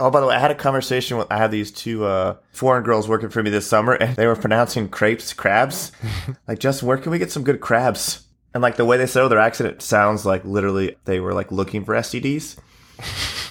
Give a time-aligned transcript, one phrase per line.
[0.00, 2.84] Oh, by the way, I had a conversation with I had these two uh, foreign
[2.84, 5.92] girls working for me this summer, and they were pronouncing crepes crabs.
[6.48, 8.24] like, Justin, where can we get some good crabs?
[8.54, 11.50] And like the way they said oh, their accent, sounds like literally they were like
[11.52, 12.56] looking for STDs.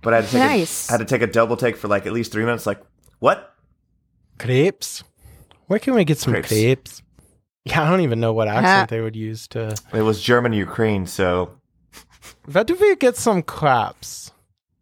[0.00, 0.88] But I had to take Nice.
[0.88, 2.66] a, I had to take a double take for like at least three minutes.
[2.66, 2.80] Like,
[3.18, 3.52] what?
[4.38, 5.02] Crepes.
[5.66, 6.48] Where can we get some Crepes.
[6.48, 7.02] crepes?
[7.64, 9.74] Yeah, I don't even know what accent they would use to.
[9.92, 11.50] It was German Ukraine, so
[12.50, 14.30] Where do we get some crepes?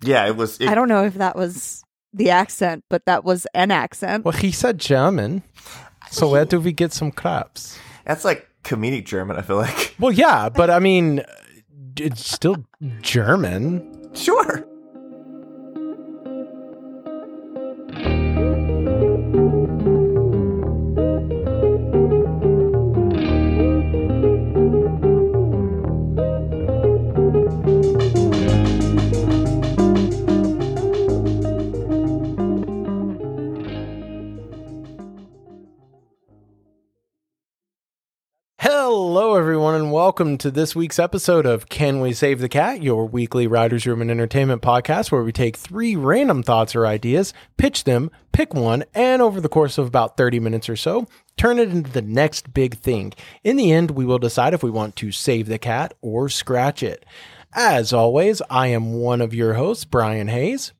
[0.03, 0.61] Yeah, it was.
[0.61, 4.25] It, I don't know if that was the accent, but that was an accent.
[4.25, 5.43] Well, he said German.
[6.11, 7.79] So where do we get some crepes?
[8.05, 9.37] That's like comedic German.
[9.37, 9.95] I feel like.
[9.99, 11.23] Well, yeah, but I mean,
[11.97, 12.65] it's still
[13.01, 14.11] German.
[14.15, 14.67] Sure.
[40.17, 44.01] Welcome to this week's episode of Can We Save the Cat, your weekly Writers Room
[44.01, 48.85] and Entertainment podcast, where we take three random thoughts or ideas, pitch them, pick one,
[48.95, 52.55] and over the course of about 30 minutes or so, turn it into the next
[52.55, 53.13] big thing.
[53.45, 56.83] In the end, we will decide if we want to save the cat or scratch
[56.83, 57.05] it.
[57.53, 60.73] As always, I am one of your hosts, Brian Hayes.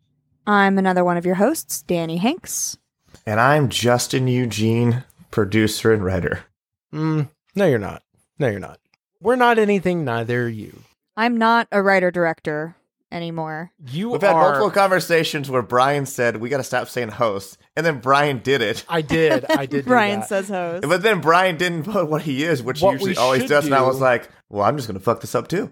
[0.47, 2.79] I'm another one of your hosts, Danny Hanks.
[3.27, 6.47] And I'm Justin Eugene, producer and writer.
[6.91, 8.03] Mm, no, you're not.
[8.39, 8.81] No, you're not.
[9.21, 10.83] We're not anything, neither are you.
[11.17, 12.77] I'm not a writer director
[13.11, 13.71] anymore.
[13.91, 17.87] You We've had multiple conversations where Brian said we got to stop saying host, and
[17.87, 18.85] then Brian did it.
[18.89, 19.47] I did.
[19.51, 19.85] I did.
[19.85, 20.29] do Brian that.
[20.29, 20.87] says host.
[20.87, 23.65] But then Brian didn't put what he is, which What he usually always should does.
[23.67, 25.71] And I was like, well, I'm just going to fuck this up too.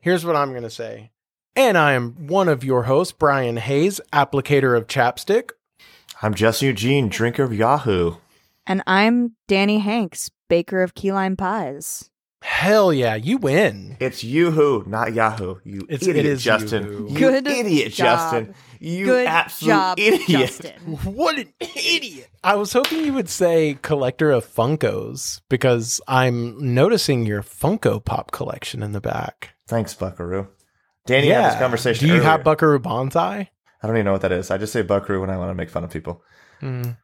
[0.00, 1.10] Here's what I'm going to say.
[1.54, 5.50] And I am one of your hosts, Brian Hayes, applicator of chapstick.
[6.22, 8.16] I'm Justin Eugene, drinker of Yahoo.
[8.66, 12.10] and I'm Danny Hanks, baker of key lime pies.
[12.46, 13.96] Hell yeah, you win.
[13.98, 15.56] It's Yoo-hoo, not Yahoo.
[15.64, 16.84] You It's- idiot, it is Justin.
[16.84, 17.08] Yoo-hoo.
[17.12, 18.06] You Good idiot, job.
[18.32, 18.54] Justin.
[18.78, 20.28] You Good absolute job, idiot.
[20.28, 20.72] Justin.
[21.04, 22.28] What an idiot.
[22.44, 28.30] I was hoping you would say collector of Funkos because I'm noticing your Funko Pop
[28.30, 29.54] collection in the back.
[29.66, 30.46] Thanks, Buckaroo.
[31.04, 32.06] Danny had this conversation.
[32.06, 32.30] Do you earlier.
[32.30, 33.50] have Buckaroo Banzai?
[33.82, 34.50] I don't even know what that is.
[34.52, 36.22] I just say Buckaroo when I want to make fun of people.
[36.62, 36.96] Mm.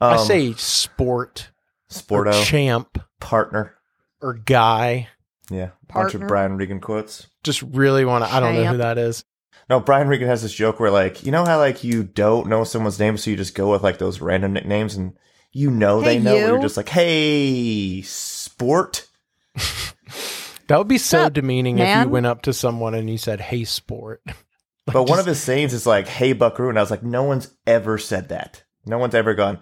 [0.00, 1.50] I Um, say sport,
[1.90, 3.75] or Sporto, champ, partner.
[4.20, 5.08] Or guy.
[5.50, 7.28] Yeah, bunch of Brian Regan quotes.
[7.44, 8.32] Just really want to.
[8.32, 9.24] I don't know who that is.
[9.68, 12.64] No, Brian Regan has this joke where, like, you know how like you don't know
[12.64, 15.16] someone's name, so you just go with like those random nicknames, and
[15.52, 16.34] you know they know.
[16.34, 19.06] where You're just like, hey, sport.
[20.68, 23.40] That would be so up, demeaning if you went up to someone and you said,
[23.40, 24.22] "Hey, sport."
[24.92, 27.50] But one of his sayings is like, hey, Buckaroo, and I was like, no one's
[27.66, 28.62] ever said that.
[28.84, 29.58] No one's ever gone,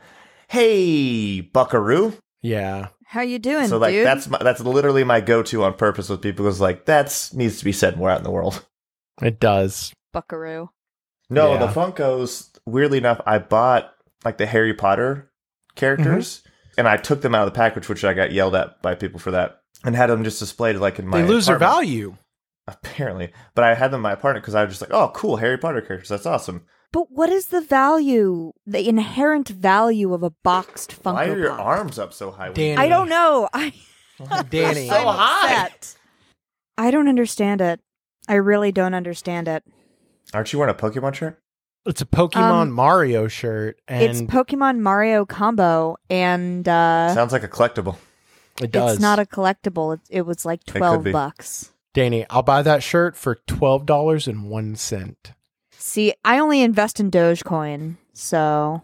[0.49, 2.13] hey, Buckaroo.
[2.43, 2.89] Yeah.
[3.07, 4.07] How you doing, So like dude?
[4.07, 6.47] that's my, that's literally my go-to on purpose with people.
[6.47, 8.65] Is like that's needs to be said more out in the world.
[9.23, 9.93] It does.
[10.13, 10.71] Buckaroo.
[11.31, 11.67] No, Yeah.
[11.67, 12.51] the Funkos.
[12.67, 13.93] Weirdly enough, I bought
[14.25, 15.31] like the Harry Potter
[15.77, 16.81] characters, Mm-hmm.
[16.81, 19.21] and I took them out of the package, which I got yelled at by people
[19.21, 21.21] for that, and had them just displayed like in my.
[21.23, 22.17] They lose their value.
[22.67, 23.33] apparently.
[23.55, 25.59] But I had them in my apartment because I was just like, oh, cool, Harry
[25.59, 26.09] Potter characters.
[26.09, 26.65] That's awesome.
[26.95, 31.51] But what is the value, the inherent value of a boxed Funko Why are your
[31.51, 31.67] Pop?
[31.67, 32.53] arms up so high?
[32.53, 32.77] Danny.
[32.77, 33.49] I don't know.
[33.53, 33.73] I
[34.49, 34.89] Danny.
[34.89, 35.71] So I'm high.
[36.79, 37.81] I don't understand it.
[38.29, 39.65] I really don't understand it.
[40.33, 41.43] Aren't you wearing a Pokemon shirt?
[41.85, 47.49] It's a Pokemon Um, Mario shirt, it's Pokemon Mario combo, and uh, Sounds like a
[47.49, 47.97] collectible.
[48.63, 48.93] it does.
[48.93, 49.95] it's not a collectible.
[49.95, 51.11] It, it was like could twelve be.
[51.11, 51.73] bucks.
[51.93, 55.33] Danny, I'll buy that shirt for twelve dollars and one cent.
[55.87, 58.83] See, I only invest in Dogecoin, so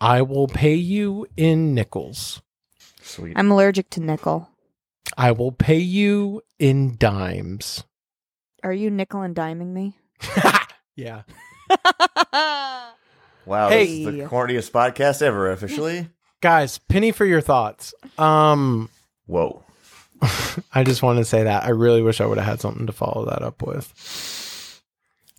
[0.00, 2.42] I will pay you in nickels.
[3.00, 3.34] Sweet.
[3.38, 4.50] I'm allergic to nickel.
[5.16, 7.84] I will pay you in dimes.
[8.64, 9.96] Are you nickel and diming me?
[10.96, 11.22] yeah.
[13.46, 13.86] wow, Hey.
[13.86, 16.08] this is the corniest podcast ever, officially.
[16.40, 17.94] Guys, penny for your thoughts.
[18.18, 18.90] Um
[19.26, 19.62] Whoa.
[20.74, 21.62] I just want to say that.
[21.62, 24.48] I really wish I would have had something to follow that up with.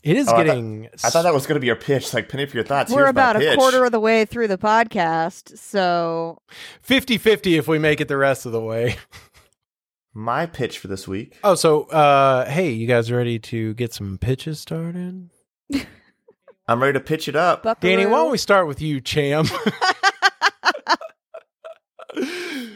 [0.03, 2.13] It is Oh, I thought- getting I thought that was going to be your pitch.
[2.13, 2.91] Like, penny for your thoughts.
[2.91, 6.41] We're Here's my about a quarter of the way through the podcast, so
[6.87, 8.95] 50-50 if we make it the rest of the way.
[10.13, 11.37] My pitch for this week.
[11.43, 15.29] Oh, so uh hey, you guys ready to get some pitches started?
[16.67, 17.63] I'm ready to pitch it up.
[17.79, 19.45] Danny, why don't we start with you, Cham?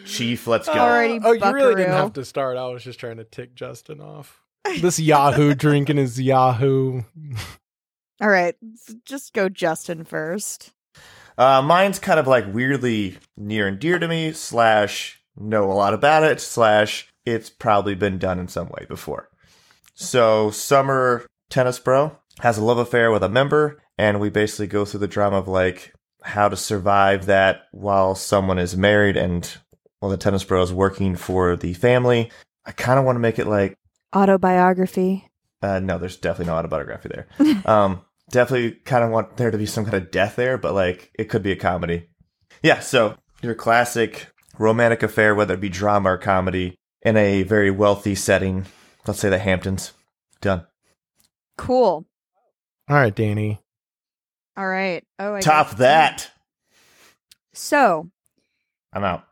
[0.06, 0.74] Chief, let's go.
[0.76, 2.56] Alrighty, oh, you really didn't have to start.
[2.58, 4.42] I was just trying to tick Justin off.
[4.82, 7.04] This Yahoo drinking his Yahoo.
[8.22, 8.56] All right,
[9.06, 10.72] just go Justin first.
[11.38, 15.94] Uh, mine's kind of like weirdly near and dear to me, slash, know a lot
[15.94, 19.30] about it, slash, it's probably been done in some way before.
[19.94, 24.86] So, Summer Tennis Pro has a love affair with a member, and we basically go
[24.86, 29.58] through the drama of like how to survive that while someone is married and
[30.00, 32.32] while the tennis bro is working for the family.
[32.66, 33.78] I kind of want to make it like
[34.16, 35.28] Autobiography.
[35.62, 37.28] uh, no, there's definitely no autobiography there.
[37.66, 38.02] um,
[38.32, 41.26] definitely kind of want there to be some kind of death there, but like it
[41.26, 42.08] could be a comedy.
[42.64, 44.28] Yeah, so your classic
[44.58, 48.66] romantic affair, whether it be drama or comedy, in a very wealthy setting.
[49.06, 49.92] Let's say the Hamptons.
[50.42, 50.66] Done.
[51.58, 52.06] Cool.
[52.90, 53.60] All right, Danny.
[54.58, 55.04] All right.
[55.20, 56.32] Oh, I Top guess- that.
[57.54, 58.10] So
[58.94, 59.26] I'm out.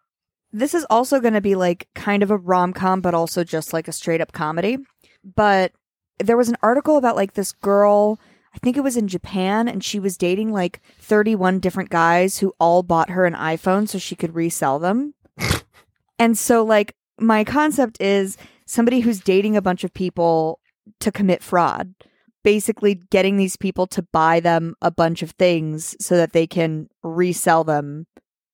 [0.53, 3.73] This is also going to be like kind of a rom com, but also just
[3.73, 4.77] like a straight up comedy.
[5.23, 5.73] But
[6.19, 8.19] there was an article about like this girl,
[8.53, 12.53] I think it was in Japan, and she was dating like 31 different guys who
[12.59, 15.15] all bought her an iPhone so she could resell them.
[16.19, 20.59] and so, like, my concept is somebody who's dating a bunch of people
[20.99, 21.95] to commit fraud.
[22.43, 26.89] Basically, getting these people to buy them a bunch of things so that they can
[27.01, 28.05] resell them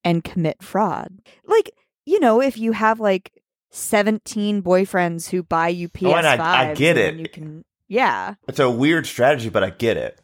[0.03, 1.19] and commit fraud.
[1.45, 1.71] Like,
[2.05, 3.31] you know, if you have like
[3.71, 7.15] 17 boyfriends who buy you PS5, Oh, and I- I get it.
[7.15, 10.19] You can, yeah, It's a weird strategy, but I get it.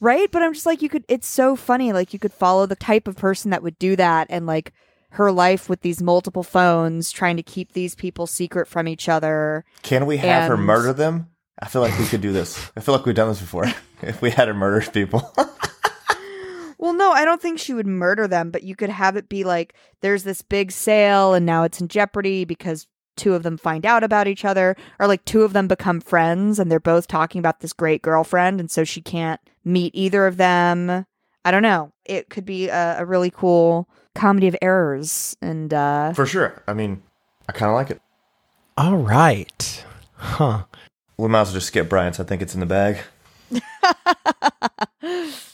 [0.00, 0.30] right.
[0.30, 1.04] But I'm just like, you could.
[1.08, 1.92] It's so funny.
[1.92, 4.72] Like, you could follow the type of person that would do that, and like
[5.14, 9.64] her life with these multiple phones, trying to keep these people secret from each other.
[9.82, 11.28] Can we have her murder them?
[11.62, 12.70] I feel like we could do this.
[12.76, 13.64] I feel like we've done this before.
[14.02, 15.30] if we had her murder people.
[16.80, 19.44] Well, no, I don't think she would murder them, but you could have it be
[19.44, 22.86] like there's this big sale and now it's in jeopardy because
[23.16, 26.58] two of them find out about each other, or like two of them become friends
[26.58, 30.38] and they're both talking about this great girlfriend, and so she can't meet either of
[30.38, 31.04] them.
[31.44, 31.92] I don't know.
[32.06, 36.62] It could be a, a really cool comedy of errors, and uh, For sure.
[36.66, 37.02] I mean,
[37.46, 38.00] I kind of like it.
[38.78, 39.84] All right.
[40.14, 40.64] Huh.
[41.18, 42.18] We might as well just skip Brian's.
[42.18, 43.00] I think it's in the bag.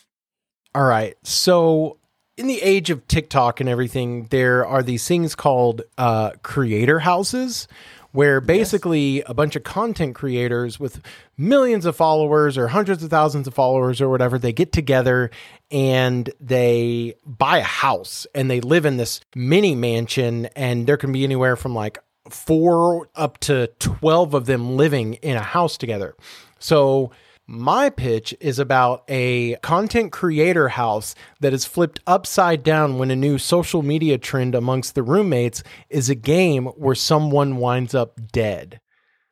[0.77, 1.17] All right.
[1.23, 1.97] So,
[2.37, 7.67] in the age of TikTok and everything, there are these things called uh, creator houses,
[8.13, 11.01] where basically a bunch of content creators with
[11.39, 15.31] millions of followers or hundreds of thousands of followers or whatever, they get together
[15.71, 21.11] and they buy a house and they live in this mini mansion, and there can
[21.11, 21.97] be anywhere from like
[22.29, 26.15] four up to 12 of them living in a house together.
[26.59, 27.13] So,
[27.47, 33.17] my pitch is about a content creator house that is flipped upside down when a
[33.17, 38.81] new social media trend amongst the roommates is a game where someone winds up dead.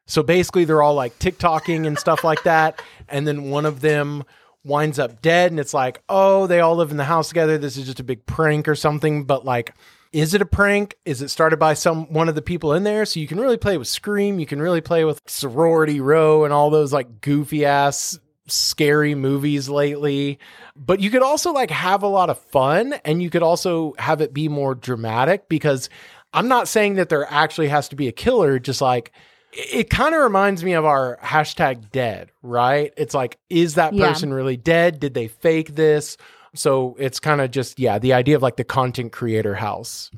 [0.06, 2.80] So basically, they're all like TikToking and stuff like that.
[3.08, 4.24] And then one of them
[4.62, 5.50] winds up dead.
[5.50, 7.58] And it's like, oh, they all live in the house together.
[7.58, 9.24] This is just a big prank or something.
[9.24, 9.74] But like,
[10.14, 10.96] is it a prank?
[11.04, 13.04] Is it started by some one of the people in there?
[13.04, 14.38] So you can really play with Scream.
[14.38, 18.16] You can really play with Sorority Row and all those like goofy ass
[18.46, 20.38] scary movies lately.
[20.76, 24.20] But you could also like have a lot of fun and you could also have
[24.20, 25.88] it be more dramatic because
[26.32, 29.10] I'm not saying that there actually has to be a killer, just like
[29.52, 32.92] it, kind of reminds me of our hashtag dead, right?
[32.96, 34.08] It's like, is that Yeah.
[34.12, 35.00] person really dead?
[35.00, 36.16] Did they fake this?
[36.54, 40.10] So it's kind of just, yeah, the idea of like the content creator house.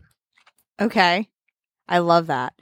[0.81, 1.29] Okay.
[1.89, 2.55] I love that.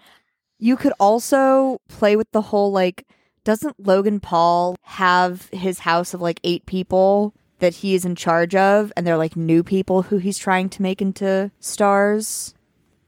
[0.58, 3.06] You could also play with the whole like
[3.42, 8.54] doesn't Logan Paul have his house of like eight people that he is in charge
[8.54, 12.54] of and they're like new people who he's trying to make into stars?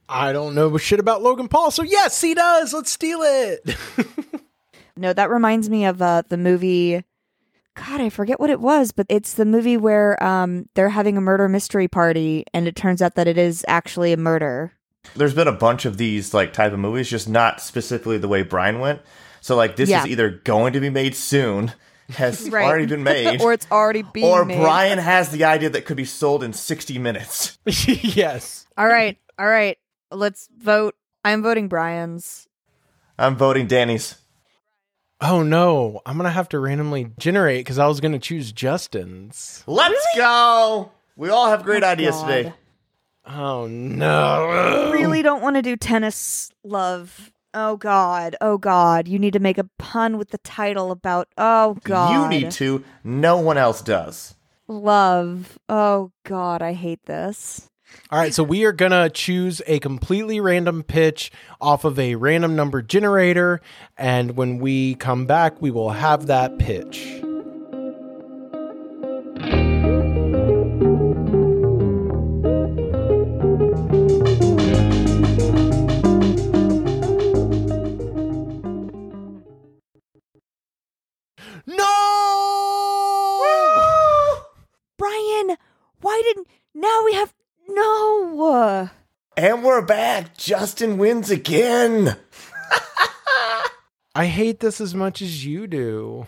[0.09, 1.71] I don't know shit about Logan Paul.
[1.71, 2.73] So yes, he does.
[2.73, 3.77] Let's steal it.
[4.97, 7.05] No, that reminds me of uh, the movie
[7.77, 11.21] God, I forget what it was, but it's the movie where um they're having a
[11.21, 14.73] murder mystery party and it turns out that it is actually a murder.
[15.15, 18.43] There's been a bunch of these like type of movies, just not specifically the way
[18.43, 19.03] Brian went.
[19.41, 20.01] So like this Yeah.
[20.01, 21.73] is either going to be made soon,
[22.11, 22.65] has Right.
[22.65, 24.59] already been made, or it's already being or made.
[24.59, 27.59] Brian has the idea that could be sold in 60 minutes.
[27.67, 28.67] yes.
[28.77, 29.19] All right.
[29.39, 29.77] All right.
[30.11, 30.95] Let's vote.
[31.25, 32.47] I'm voting Brian's.
[33.19, 34.17] I'm voting Danny's.
[35.21, 39.65] Oh no, I'm gonna have to randomly generate because I was gonna choose Justin's.
[39.67, 40.93] Let's go.
[41.17, 42.27] We all have great Oh, ideas God.
[42.27, 42.53] today.
[43.27, 44.91] Oh no.
[44.93, 47.33] Really don't want to do tennis love.
[47.55, 48.37] Oh god.
[48.43, 49.09] Oh god.
[49.09, 52.13] You need to make a pun with the title about oh god.
[52.13, 52.85] You need to.
[53.03, 54.35] No one else does.
[54.69, 55.59] love.
[55.69, 57.69] Oh god, I hate this.
[58.11, 62.15] All right, so we are going to choose a completely random pitch off of a
[62.15, 63.61] random number generator.
[63.97, 67.23] And when we come back, we will have that pitch.
[81.67, 83.41] No!
[83.43, 84.43] Woo!
[84.97, 85.57] Brian,
[86.01, 86.47] why didn't.
[86.73, 87.35] Now we have
[87.69, 88.91] no?
[89.37, 90.37] And we're back.
[90.37, 92.17] Justin wins again.
[94.15, 96.27] I hate this as much as you do.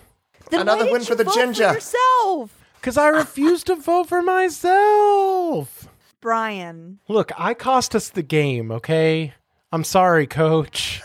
[0.50, 1.72] Then Another win for the vote ginger.
[1.72, 5.88] yourself, Because I refuse to vote for myself.
[6.20, 6.98] Brian.
[7.08, 9.34] Look, I cost us the game, okay?
[9.72, 11.02] I'm sorry, coach.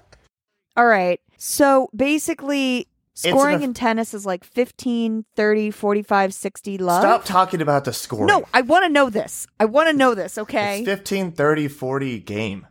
[0.76, 1.20] All right.
[1.38, 2.84] So basically, an
[3.16, 7.00] scoring eff- in tennis is like 15, 30, 45, 60 love.
[7.02, 8.26] Stop talking about the scoring.
[8.26, 9.46] No, I want to know this.
[9.58, 10.78] I want to know this, okay?
[10.80, 12.66] It's 15, 30, 40 game.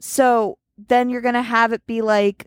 [0.00, 2.46] so then you're going to have it be like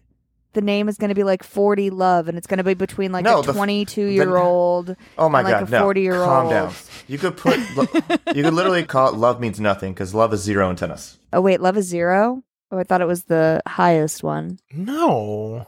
[0.54, 3.12] the name is going to be like 40 love and it's going to be between
[3.12, 4.96] like No, a the 22 year old.
[5.18, 5.86] Oh my and, like god, a no.
[5.88, 6.26] 40-year-old.
[6.26, 6.74] Calm down.
[7.08, 7.86] You could put lo-
[8.34, 11.20] you could literally call it love means nothing cuz love is zero in tennis.
[11.32, 12.44] Oh, wait, love is zero?
[12.72, 14.60] Oh, I thought it was the highest one.
[14.74, 15.68] No.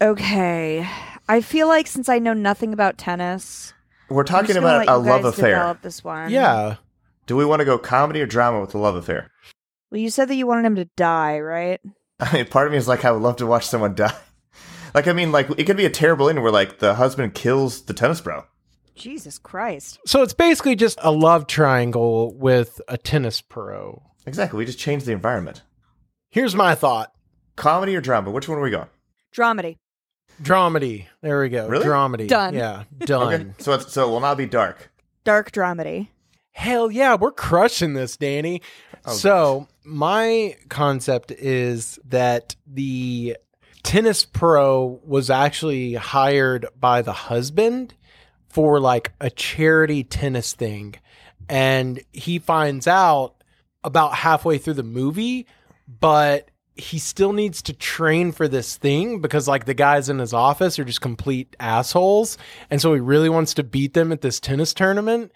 [0.00, 0.88] Okay.
[1.30, 3.72] I feel like since I know nothing about tennis,
[4.08, 5.50] We're I'm talking just gonna about let a you love guys affair.
[5.54, 6.30] Develop this one.
[6.30, 6.76] Yeah.
[7.26, 9.30] Do we want to go comedy or drama with the love affair?
[9.92, 11.80] Well, you said that you wanted him to die, right?
[12.20, 14.12] I mean, part of me is like I would love to watch someone die.
[14.92, 17.82] Like I mean, like it could be a terrible ending where like the husband kills
[17.82, 18.42] the tennis bro.
[18.96, 20.00] Jesus Christ.
[20.04, 24.02] So it's basically just a love triangle with a tennis pro.
[24.26, 24.58] Exactly.
[24.58, 25.62] We just changed the environment.
[26.30, 27.12] Here's my thought.
[27.54, 28.32] Comedy or drama?
[28.32, 28.88] Which one are we going?
[29.32, 29.76] Dramedy.
[30.42, 31.06] Dramedy.
[31.20, 31.68] There we go.
[31.68, 31.84] Really?
[31.84, 32.28] Dramedy.
[32.28, 32.54] Done.
[32.54, 32.84] Yeah.
[32.98, 33.34] Done.
[33.34, 33.50] Okay.
[33.58, 34.90] So it's so it will not be dark.
[35.24, 36.08] Dark dramedy.
[36.52, 38.60] Hell yeah, we're crushing this, Danny.
[39.04, 43.36] Oh, so, my concept is that the
[43.82, 47.94] tennis pro was actually hired by the husband
[48.48, 50.96] for like a charity tennis thing.
[51.48, 53.42] And he finds out
[53.82, 55.46] about halfway through the movie,
[55.88, 60.32] but he still needs to train for this thing because like the guys in his
[60.32, 62.38] office are just complete assholes.
[62.70, 65.32] And so he really wants to beat them at this tennis tournament.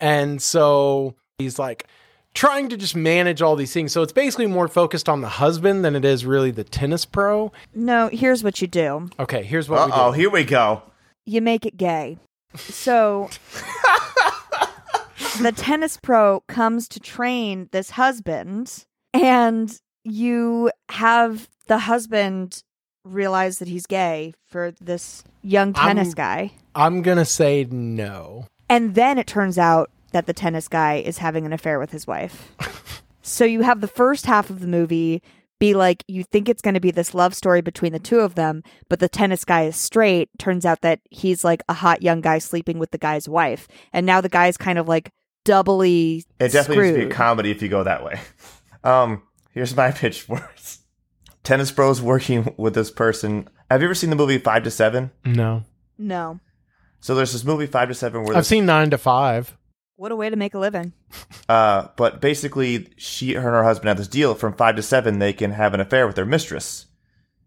[0.00, 1.86] And so he's like
[2.34, 3.92] trying to just manage all these things.
[3.92, 7.52] So it's basically more focused on the husband than it is really the tennis pro.
[7.74, 10.82] No, here's what you do Okay, here's what Uh we oh, here we go.
[11.24, 12.18] you make it gay.
[12.56, 13.28] So
[15.40, 22.62] the tennis pro comes to train this husband, and you have the husband
[23.04, 26.52] realize that he's gay for this young tennis I'm- guy.
[26.74, 28.46] I'm going to say no.
[28.68, 32.06] And then it turns out that the tennis guy is having an affair with his
[32.06, 32.52] wife.
[33.22, 35.22] so you have the first half of the movie
[35.58, 38.34] be like you think it's going to be this love story between the two of
[38.34, 40.28] them, but the tennis guy is straight.
[40.38, 43.66] Turns out that he's like a hot young guy sleeping with the guy's wife.
[43.92, 45.10] And now the guy's kind of like
[45.46, 46.94] doubly It definitely screwed.
[46.94, 48.20] needs to be a comedy if you go that way.
[48.84, 49.22] Um,
[49.56, 50.76] here's my pitch for it.
[51.42, 53.48] Tennis bros working with this person.
[53.70, 55.10] Have you ever seen the movie Five to Seven?
[55.24, 55.64] No.
[55.98, 56.38] no.
[57.00, 59.56] So there's this movie Five to Seven where I've this, seen 9 to 5.
[59.96, 60.92] What a way to make a living.
[61.48, 64.34] uh, but basically she her and her husband have this deal.
[64.34, 66.86] From five to seven, they can have an affair with their mistress.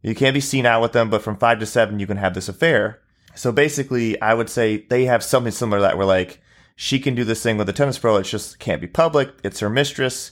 [0.02, 2.34] You can't be seen out with them, but from five to seven, you can have
[2.34, 3.02] this affair.
[3.36, 6.42] So basically, I would say they have something similar to that, where like
[6.76, 8.16] she can do this thing with the tennis pro.
[8.16, 9.30] It just can't be public.
[9.44, 10.32] It's her mistress,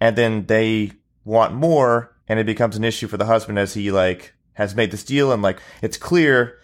[0.00, 0.92] and then they
[1.30, 4.90] want more, and it becomes an issue for the husband as he like has made
[4.90, 6.58] this deal, and like it's clear.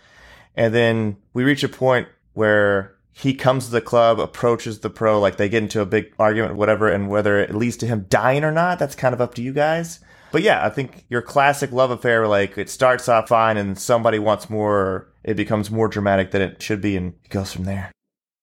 [0.56, 5.18] And then we reach a point where he comes to the club, approaches the pro,
[5.20, 8.44] like they get into a big argument, whatever, and whether it leads to him dying
[8.44, 10.00] or not, that's kind of up to you guys.
[10.32, 14.18] But yeah, I think your classic love affair, like it starts off fine and somebody
[14.18, 17.64] wants more, or it becomes more dramatic than it should be, and it goes from
[17.64, 17.92] there.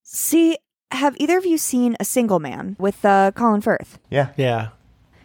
[0.04, 0.58] See,
[0.92, 4.00] have either of you seen A Single Man with uh, Colin Firth?
[4.10, 4.30] Yeah.
[4.38, 4.70] Yeah.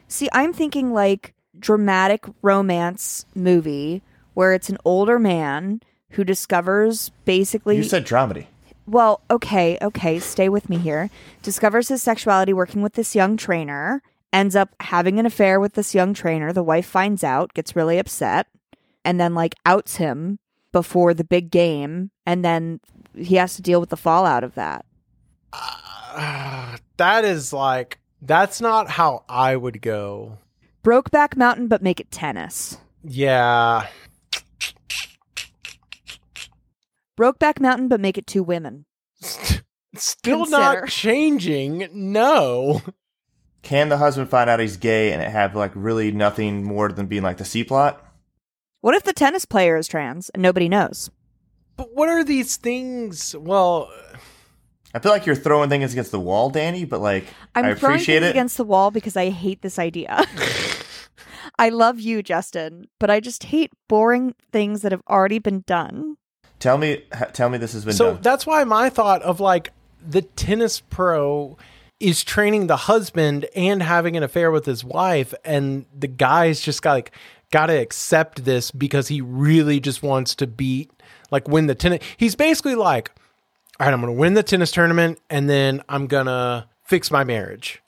[0.09, 4.03] See, I'm thinking like dramatic romance movie
[4.35, 8.47] where it's an older man who discovers basically You said dramedy.
[8.87, 11.11] well, okay, okay, stay with me here.
[11.43, 15.95] Discovers his sexuality working with this young trainer, ends up having an affair with this
[15.95, 16.53] young trainer.
[16.53, 18.47] The wife finds out, gets really upset,
[19.05, 20.39] and then like outs him
[20.73, 22.81] before the big game, and then
[23.17, 24.87] he has to deal with the fallout of that.
[25.53, 30.39] Uh, that is like, that's not how I would go.
[30.85, 32.79] Brokeback Mountain, but make it tennis.
[33.05, 33.87] Yeah.
[37.19, 38.85] Brokeback Mountain, but make it two women.
[39.97, 40.51] Still Consider.
[40.51, 41.89] not changing.
[41.93, 42.83] No.
[43.63, 47.07] Can the husband find out he's gay and it have like really nothing more than
[47.07, 48.05] being like the C plot?
[48.81, 51.11] What if the tennis player is trans and nobody knows?
[51.77, 53.35] But what are these things?
[53.37, 53.91] Well,
[54.95, 57.95] I feel like you're throwing things against the wall, Danny, but like I'm I throwing
[57.97, 58.31] appreciate things it.
[58.31, 60.25] against the wall because I hate this idea.
[61.59, 66.17] I love you, Justin, but I just hate boring things that have already been done.
[66.59, 68.23] Tell me, ha- tell me this has been So done.
[68.23, 69.73] that's why my thought of like
[70.07, 71.57] the tennis pro
[72.01, 76.81] is training the husband and having an affair with his wife, and the guy's just
[76.83, 77.11] got like
[77.51, 80.91] got to accept this because he really just wants to beat
[81.31, 82.05] like win the tennis.
[82.17, 83.11] He's basically like,
[83.81, 87.23] all right, I'm going to win the tennis tournament, and then I'm gonna fix my
[87.25, 87.83] marriage.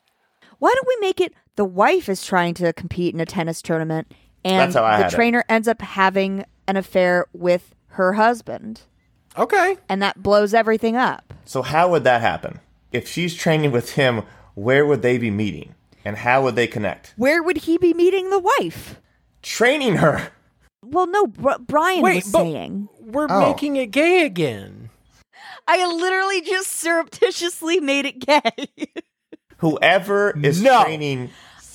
[0.59, 4.11] Why don't we make it the wife is trying to compete in a tennis tournament
[4.45, 5.15] and That's how I the had it.
[5.15, 8.81] trainer ends up having an affair with her husband
[9.37, 11.33] Okay, and that blows everything up.
[11.45, 12.59] so how would that happen?
[12.91, 14.21] If she's training with him,
[14.55, 15.73] where would they be meeting,
[16.05, 17.13] and how would they connect?
[17.17, 18.99] Where would he be meeting the wife?
[19.41, 20.29] Training her.
[20.83, 22.89] Well, no, Br- Brian Wait, was but- saying.
[22.99, 23.47] we're Oh.
[23.49, 24.80] making it gay again.
[25.67, 28.93] I literally just surreptitiously made it gay.
[29.57, 30.83] Whoever is No.
[30.83, 31.29] training,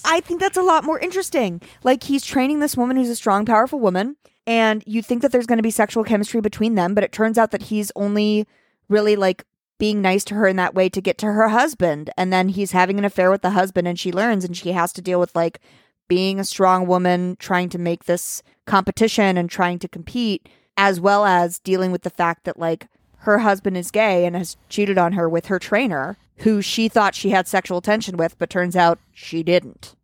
[0.05, 1.61] I think that's a lot more interesting.
[1.85, 4.17] Like he's training this woman who's a strong, powerful woman,
[4.47, 7.39] and you think that there's going to be sexual chemistry between them, but it turns
[7.39, 8.47] out that he's only
[8.89, 9.45] really like
[9.79, 12.73] being nice to her in that way to get to her husband, and then he's
[12.73, 15.35] having an affair with the husband, and she learns, and she has to deal with
[15.37, 15.61] like
[16.09, 21.25] being a strong woman, trying to make this competition and trying to compete, as well
[21.25, 22.87] as dealing with the fact that like
[23.27, 27.15] her husband is gay and has cheated on her with her trainer, who she thought
[27.15, 29.95] she had sexual tension with, but turns out she didn't.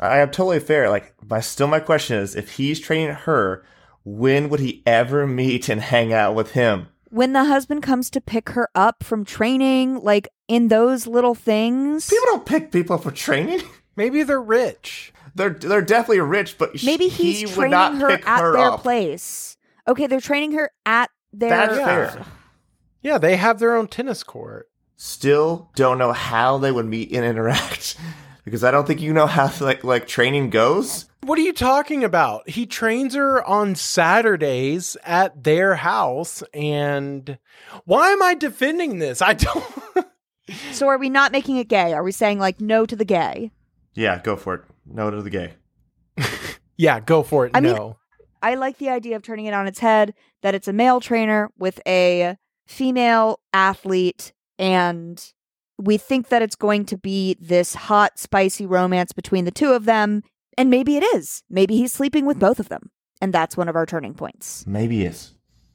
[0.00, 0.88] I am totally fair.
[0.90, 3.64] Like, my still my question is, if he's training her,
[4.04, 6.88] when would he ever meet and hang out with him?
[7.12, 12.08] when the husband comes to pick her up from training, like in those little things.
[12.08, 13.60] People don't pick people for training.
[13.96, 15.12] Maybe they're rich.
[15.34, 18.52] They're they're definitely rich, but Maybe he he's would not training her pick at her
[18.52, 18.82] their up.
[18.82, 19.56] place.
[19.88, 21.50] Okay, they're training her at their.
[21.50, 21.84] That's Yeah.
[21.84, 22.24] fair.
[23.02, 24.68] Yeah, they have their own tennis court.
[24.96, 27.96] Still don't know how they would meet and interact
[28.44, 31.06] because I don't think you know how like like training goes.
[31.22, 32.48] What are you talking about?
[32.48, 37.38] He trains her on Saturdays at their house and
[37.84, 39.22] why am I defending this?
[39.22, 39.64] I don't
[40.72, 41.92] So are we not making it gay?
[41.94, 43.52] Are we saying like no to the gay?
[43.94, 44.62] Yeah, go for it.
[44.86, 45.54] No to the gay.
[46.76, 47.52] Yeah, go for it.
[47.54, 47.92] I mean-
[48.42, 51.50] I like the idea of turning it on its head that it's a male trainer
[51.58, 52.38] with a
[52.70, 55.32] female athlete, and
[55.78, 59.84] we think that it's going to be this hot, spicy romance between the two of
[59.84, 60.22] them.
[60.58, 61.42] And maybe it is.
[61.48, 62.90] Maybe he's sleeping with both of them.
[63.22, 64.66] And that's one of our turning points.
[64.66, 65.34] Maybe is.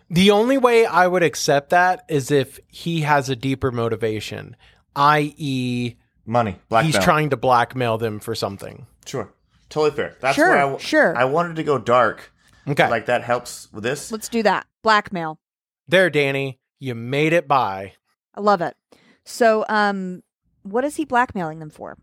[0.09, 4.55] The only way I would accept that is if he has a deeper motivation,
[4.95, 5.95] i.e.,
[6.27, 6.55] Money.
[6.69, 8.87] Black he's trying to blackmail them for something.
[9.05, 9.31] Sure.
[9.69, 10.15] Totally fair.
[10.21, 11.15] That's Sure, why I, w- sure.
[11.15, 12.31] I wanted to go dark.
[12.67, 12.89] Okay.
[12.89, 14.11] Like that helps with this.
[14.11, 14.65] Let's do that.
[14.83, 15.39] Blackmail.
[15.87, 17.93] there, Danny, you made it by.
[18.35, 18.75] I love it.
[19.23, 20.21] So, um,
[20.61, 21.97] what is he blackmailing them for?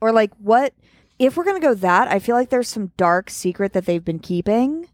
[0.00, 0.74] Or like what
[1.18, 4.18] if we're gonna go that, I feel like there's some dark secret that they've been
[4.18, 4.88] keeping.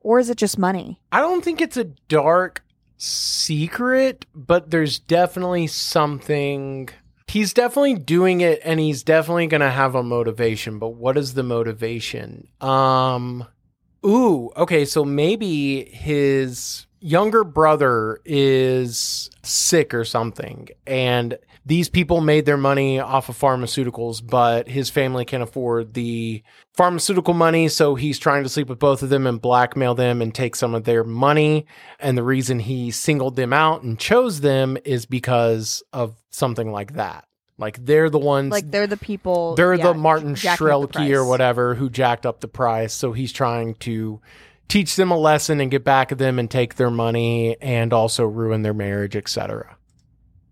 [0.00, 1.00] Or is it just money?
[1.12, 2.64] I don't think it's a dark
[2.96, 6.88] secret, but there's definitely something.
[7.26, 11.34] He's definitely doing it and he's definitely going to have a motivation, but what is
[11.34, 12.48] the motivation?
[12.60, 13.46] Um
[14.04, 22.46] ooh, okay, so maybe his younger brother is sick or something and these people made
[22.46, 26.42] their money off of pharmaceuticals, but his family can't afford the
[26.74, 30.34] pharmaceutical money, so he's trying to sleep with both of them and blackmail them and
[30.34, 31.66] take some of their money.
[32.00, 36.94] And the reason he singled them out and chose them is because of something like
[36.94, 37.27] that.
[37.58, 40.98] Like they're the ones Like they're the people they're yeah, the Martin jacking up the
[40.98, 42.94] Shkreli or whatever who jacked up the price.
[42.94, 44.20] So he's trying to
[44.68, 48.24] teach them a lesson and get back at them and take their money and also
[48.24, 49.76] ruin their marriage, etc.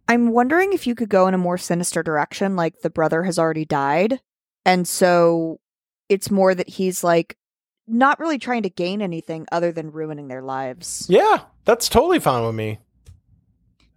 [0.09, 3.39] I'm wondering if you could go in a more sinister direction, like the brother has
[3.39, 4.21] already died.
[4.65, 5.61] And so
[6.09, 7.37] it's more that he's like
[7.87, 11.07] not really trying to gain anything other than ruining their lives.
[11.09, 12.79] Yeah, that's totally fine with me.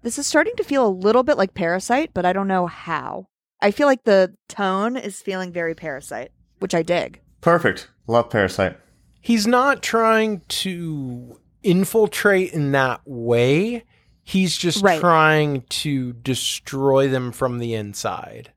[0.02, 3.28] This is starting to feel a little bit like Parasite, but I don't know how.
[3.62, 7.20] I feel like the tone is feeling very Parasite, which I dig.
[7.42, 7.90] Perfect.
[8.08, 8.78] Love Parasite.
[9.22, 13.84] He's not trying to infiltrate in that way.
[14.24, 15.00] He's just Right.
[15.02, 18.54] trying to destroy them from the inside.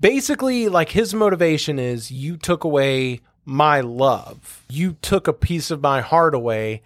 [0.00, 4.64] Basically, like his motivation is you took away my love.
[4.70, 6.82] You took a piece of my heart away.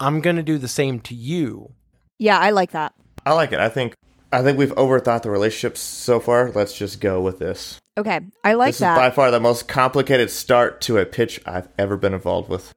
[0.00, 1.72] I'm going to do the same to you.
[2.18, 2.92] Yeah, I like that.
[3.26, 3.58] I like it.
[3.58, 3.94] I think
[4.32, 6.50] I think we've overthought the relationships so far.
[6.52, 7.80] Let's just go with this.
[7.98, 8.70] Okay, I like that.
[8.72, 8.92] this that.
[8.94, 12.72] is by far the most complicated start to a pitch I've ever been involved with.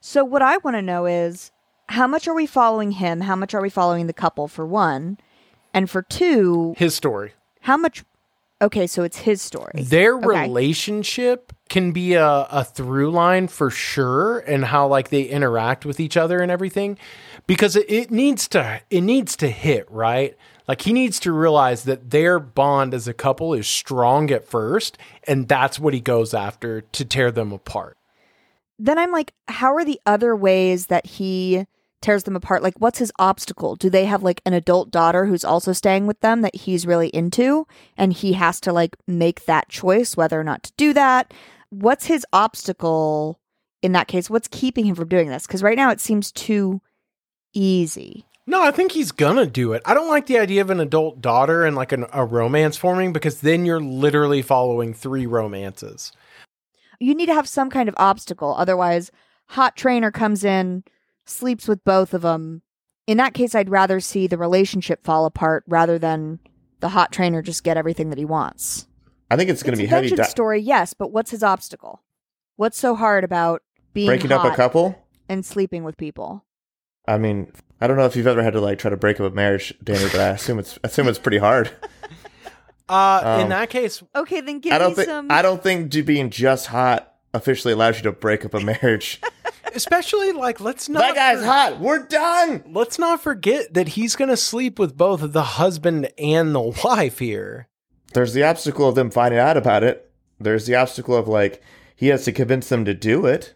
[0.00, 1.50] So what I want to know is
[1.88, 3.22] how much are we following him?
[3.22, 5.18] How much are we following the couple for one?
[5.74, 7.32] And for two, His story.
[7.62, 8.04] how much
[8.60, 9.70] Okay, so it's his story.
[9.76, 10.26] Their Okay.
[10.26, 16.00] relationship can be a, a through line for sure and how like they interact with
[16.00, 16.98] each other and everything.
[17.48, 20.36] Because it, it needs to it needs to hit right
[20.68, 24.96] like he needs to realize that their bond as a couple is strong at first
[25.24, 27.98] and that's what he goes after to tear them apart
[28.78, 31.66] then I'm like, how are the other ways that he
[32.00, 32.62] tears them apart?
[32.62, 33.74] Like, what's his obstacle?
[33.74, 37.08] Do they have like an adult daughter who's also staying with them that he's really
[37.08, 37.66] into?
[37.96, 41.34] And he has to like make that choice whether or not to do that.
[41.70, 43.40] What's his obstacle
[43.82, 44.30] in that case?
[44.30, 45.46] What's keeping him from doing this?
[45.46, 46.80] Because right now it seems too
[47.58, 48.24] easy.
[48.46, 51.20] no i think he's gonna do it i don't like the idea of an adult
[51.20, 56.12] daughter and like an, a romance forming because then you're literally following three romances
[57.00, 58.54] You need to have some kind of obstacle.
[58.58, 59.12] Otherwise,
[59.50, 60.82] hot trainer comes in,
[61.26, 62.62] sleeps with both of them.
[63.06, 66.40] In that case, I'd rather see the relationship fall apart rather than
[66.80, 68.88] the hot trainer just get everything that he wants.
[69.30, 71.44] I think it's going it's to be a heavy di- story, yes, but what's his
[71.44, 72.02] obstacle?
[72.56, 73.62] What's so hard about
[73.94, 75.06] being breaking up a couple.
[75.28, 76.44] and sleeping with people?
[77.08, 79.32] I mean, I don't know if you've ever had to like try to break up
[79.32, 81.70] a marriage, Danny, but I assume it's I assume it's pretty hard.
[82.88, 85.30] uh in Um, that case Okay, then give I don't me think some.
[85.30, 89.20] I don't think j- being just hot officially allows you to break up a marriage.
[89.74, 91.80] especially like let's not that guy's for- hot.
[91.80, 92.62] We're done.
[92.72, 97.18] let's not forget that he's going to sleep with both the husband and the wife
[97.18, 97.68] here.
[98.14, 100.10] There's the obstacle of them finding out about it.
[100.40, 101.62] There's the obstacle of like
[101.94, 103.54] he has to convince them to do it.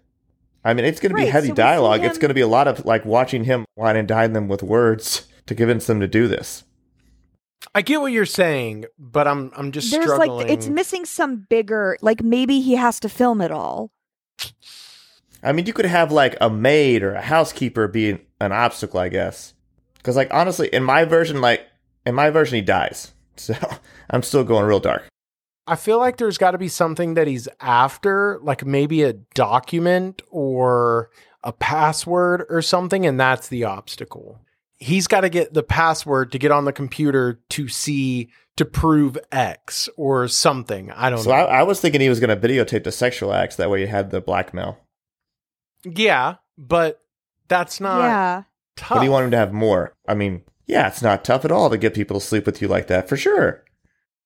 [0.65, 2.05] I mean, it's going to be heavy so we see dialogue.
[2.05, 4.63] It's going to be a lot of like watching him wine and dine them with
[4.63, 6.65] words to convince them to do this.
[7.75, 10.31] I get what you're saying, but I'm I'm just There's struggling.
[10.31, 13.91] like it's missing some bigger like maybe he has to film it all.
[15.43, 19.09] I mean, you could have like a maid or a housekeeper be an obstacle, I
[19.09, 19.55] guess.
[19.95, 21.67] Because like honestly, in my version, like
[22.07, 23.13] in my version, he dies.
[23.35, 23.55] So
[24.11, 25.09] I'm still going real dark.
[25.67, 30.21] I feel like there's got to be something that he's after, like maybe a document
[30.31, 31.11] or
[31.45, 34.41] a password or something, and that's the obstacle.
[34.79, 39.17] He's got to get the password to get on the computer to see to prove
[39.31, 40.91] X or something.
[40.91, 41.37] I don't So know.
[41.37, 43.57] I, I was thinking he was going to videotape the sexual acts.
[43.57, 44.79] That way, you had the blackmail.
[45.85, 47.01] yeah, but
[47.49, 48.43] that's not yeah.
[48.77, 48.89] tough.
[48.97, 49.95] But do you want him to have more?
[50.09, 52.69] I mean, yeah, it's not tough at all to get people to sleep with you
[52.69, 53.65] like that, for sure.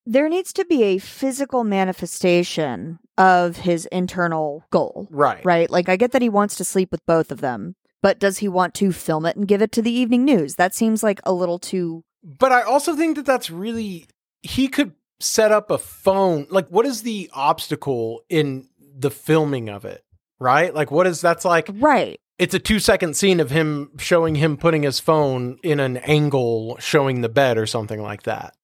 [0.07, 5.09] There needs to be a physical manifestation of his internal goal.
[5.11, 5.45] right.
[5.45, 5.69] Right?
[5.69, 8.49] Like I get that he wants to sleep with both of them, but does he
[8.49, 10.55] want to film it and give it to the evening news?
[10.55, 14.07] That seems like a little too But I also think that that's really
[14.43, 16.47] he could set up a phone.
[16.51, 20.05] Like, what is the obstacle in the filming of it?
[20.39, 20.75] Right?
[20.75, 21.69] Like, what is that's like?
[21.75, 22.21] right.
[22.39, 26.77] It's a two second scene of him showing him putting his phone in an angle,
[26.79, 28.55] showing the bed or something like that.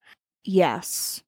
[0.45, 1.23] Yes.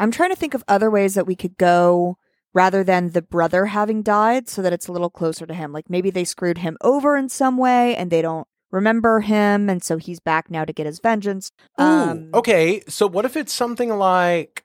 [0.00, 2.16] I'm trying to think of other ways that we could go
[2.54, 5.72] rather than the brother having died so that it's a little closer to him.
[5.72, 9.84] Like maybe they screwed him over in some way and they don't remember him and
[9.84, 11.52] so he's back now to get his vengeance.
[11.76, 12.82] Um, okay.
[12.88, 14.64] So what if it's something like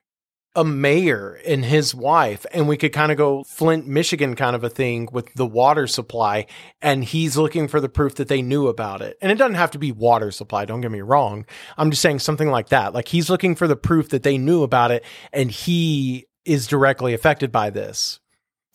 [0.56, 4.64] a mayor and his wife, and we could kind of go Flint, Michigan kind of
[4.64, 6.46] a thing with the water supply,
[6.80, 9.18] and he's looking for the proof that they knew about it.
[9.20, 11.44] And it doesn't have to be water supply, don't get me wrong.
[11.76, 12.94] I'm just saying something like that.
[12.94, 17.12] Like he's looking for the proof that they knew about it, and he is directly
[17.12, 18.18] affected by this.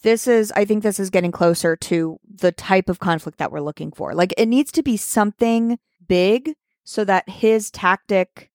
[0.03, 3.61] This is, I think this is getting closer to the type of conflict that we're
[3.61, 4.13] looking for.
[4.13, 8.51] Like it needs to be something big so that his tactic,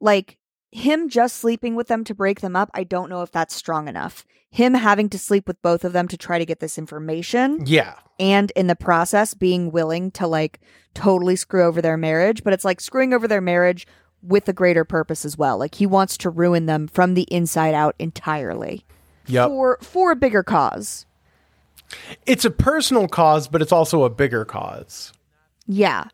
[0.00, 0.38] like
[0.74, 3.86] him just sleeping with them to break them up, I don't know if that's strong
[3.86, 4.26] enough.
[4.50, 7.94] Him having to sleep with both of them to try to get this information Yeah.
[8.18, 10.58] and in the process being willing to like
[10.92, 13.86] totally screw over their marriage, but it's like screwing over their marriage
[14.20, 15.58] with a greater purpose as well.
[15.58, 18.84] Like he wants to ruin them from the inside out entirely
[19.26, 19.48] Yep.
[19.48, 21.06] for for a bigger cause.
[22.26, 25.12] It's a personal cause, but it's also a bigger cause.
[25.68, 26.08] Yeah.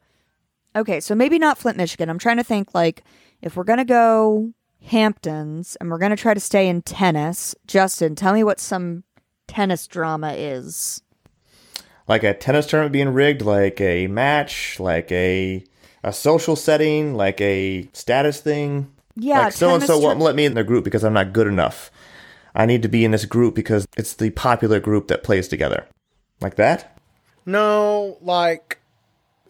[0.76, 2.10] Okay, so maybe not Flint, Michigan.
[2.10, 3.02] I'm trying to think like
[3.42, 7.54] if we're gonna go Hamptons and we're gonna try to stay in tennis.
[7.66, 9.04] Justin, tell me what some
[9.46, 11.02] tennis drama is.
[12.08, 15.64] Like a tennis tournament being rigged, like a match, like a
[16.02, 18.92] a social setting, like a status thing.
[19.16, 21.46] Yeah, like so and so won't let me in the group because I'm not good
[21.46, 21.90] enough.
[22.54, 25.86] I need to be in this group because it's the popular group that plays together.
[26.40, 26.98] Like that?
[27.46, 28.79] No, like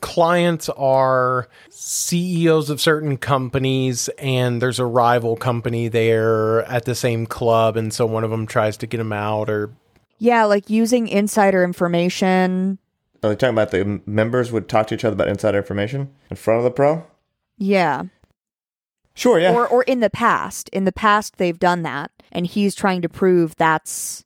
[0.01, 7.27] clients are CEOs of certain companies and there's a rival company there at the same
[7.27, 9.71] club and so one of them tries to get them out or
[10.19, 12.79] Yeah, like using insider information.
[13.23, 16.37] Are they talking about the members would talk to each other about insider information in
[16.37, 17.05] front of the pro?
[17.59, 18.05] Yeah.
[19.15, 19.53] Sure, yeah.
[19.53, 20.69] Or or in the past.
[20.71, 24.25] In the past they've done that and he's trying to prove that's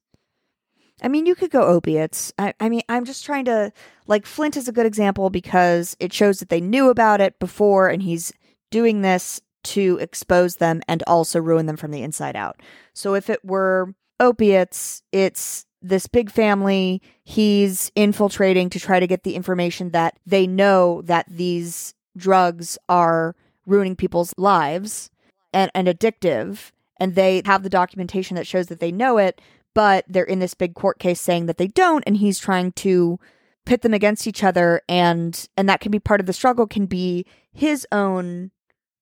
[1.04, 2.32] I mean, you could go opiates.
[2.38, 3.72] I, I mean, I'm just trying to
[4.06, 7.90] like Flint is a good example because it shows that they knew about it before,
[7.90, 8.32] and he's
[8.70, 12.60] doing this to expose them and also ruin them from the inside out.
[12.94, 17.02] So if it were opiates, it's this big family.
[17.22, 23.36] He's infiltrating to try to get the information that they know that these drugs are
[23.66, 25.10] ruining people's lives
[25.52, 26.72] and, and addictive.
[26.98, 29.40] And they have the documentation that shows that they know it,
[29.74, 32.04] but they're in this big court case saying that they don't.
[32.06, 33.18] And he's trying to
[33.66, 34.82] pit them against each other.
[34.88, 38.50] And, and that can be part of the struggle, can be his own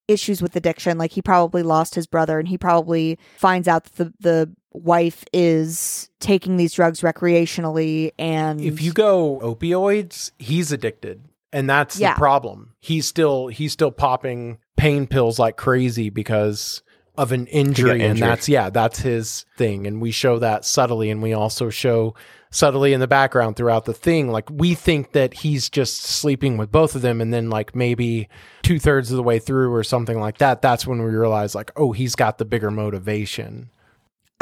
[0.09, 0.99] issues with addiction.
[0.99, 5.25] Like he probably lost his brother and he probably finds out that the, the wife
[5.33, 11.25] is taking these drugs recreationally and If you go opioids, he's addicted.
[11.53, 12.15] And that's Yeah.
[12.15, 12.75] the problem.
[12.81, 16.83] He's still he's still popping pain pills like crazy because
[17.17, 21.23] of an injury and that's yeah, that's his thing and we show that subtly and
[21.23, 22.15] we also show
[22.51, 26.71] subtly in the background throughout the thing like we think that he's just sleeping with
[26.71, 28.29] both of them and then like maybe
[28.63, 31.93] two-thirds of the way through or something like that that's when we realize like oh
[31.93, 33.71] he's got the bigger motivation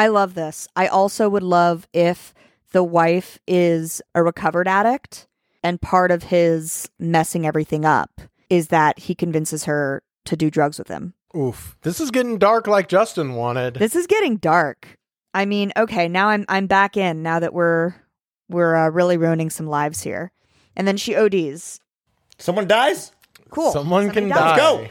[0.01, 0.67] I love this.
[0.75, 2.33] I also would love if
[2.73, 5.27] the wife is a recovered addict
[5.63, 10.79] and part of his messing everything up is that he convinces her to do drugs
[10.79, 11.13] with him.
[11.37, 14.97] Oof this is getting dark like justin wanted This is getting dark.
[15.33, 17.95] I mean, okay, now I'm I'm back in now that we're
[18.49, 20.33] we're uh, really ruining some lives here.
[20.75, 21.81] And then she ODs.
[22.39, 23.13] Someone dies?
[23.51, 23.71] Cool.
[23.71, 24.87] someone Somebody can die Let's go.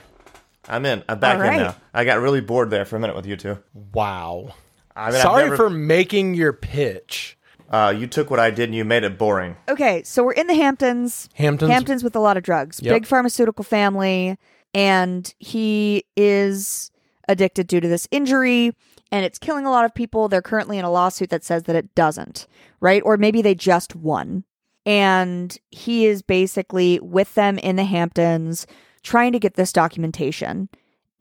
[0.70, 1.04] I'm in.
[1.10, 1.60] I'm back All in right.
[1.60, 1.76] now.
[1.94, 3.58] I got really bored there for a minute with you two.
[3.94, 4.54] wow
[4.96, 7.38] I mean, Sorry never- for making your pitch.
[7.70, 9.56] Uh, you took what I did and you made it boring.
[9.68, 11.30] Okay, so we're in the Hamptons.
[11.36, 11.70] Hamptons.
[11.70, 12.80] Hamptons with a lot of drugs.
[12.82, 12.94] Yep.
[12.94, 14.38] Big pharmaceutical family.
[14.74, 16.92] And he is
[17.28, 18.74] addicted due to this injury
[19.12, 20.28] and it's killing a lot of people.
[20.28, 22.48] They're currently in a lawsuit that says that it doesn't,
[22.80, 23.02] right?
[23.04, 24.44] Or maybe they just won.
[24.86, 28.66] And he is basically with them in the Hamptons
[29.04, 30.70] trying to get this documentation.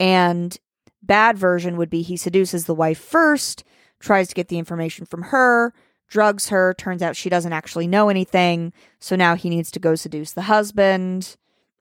[0.01, 0.57] And
[1.03, 3.65] bad version would be he seduces the wife first,
[4.01, 5.75] tries to get the information from her,
[6.09, 9.95] drugs her, turns out she doesn't actually know anything, so now he needs to go
[9.95, 11.37] seduce the husband.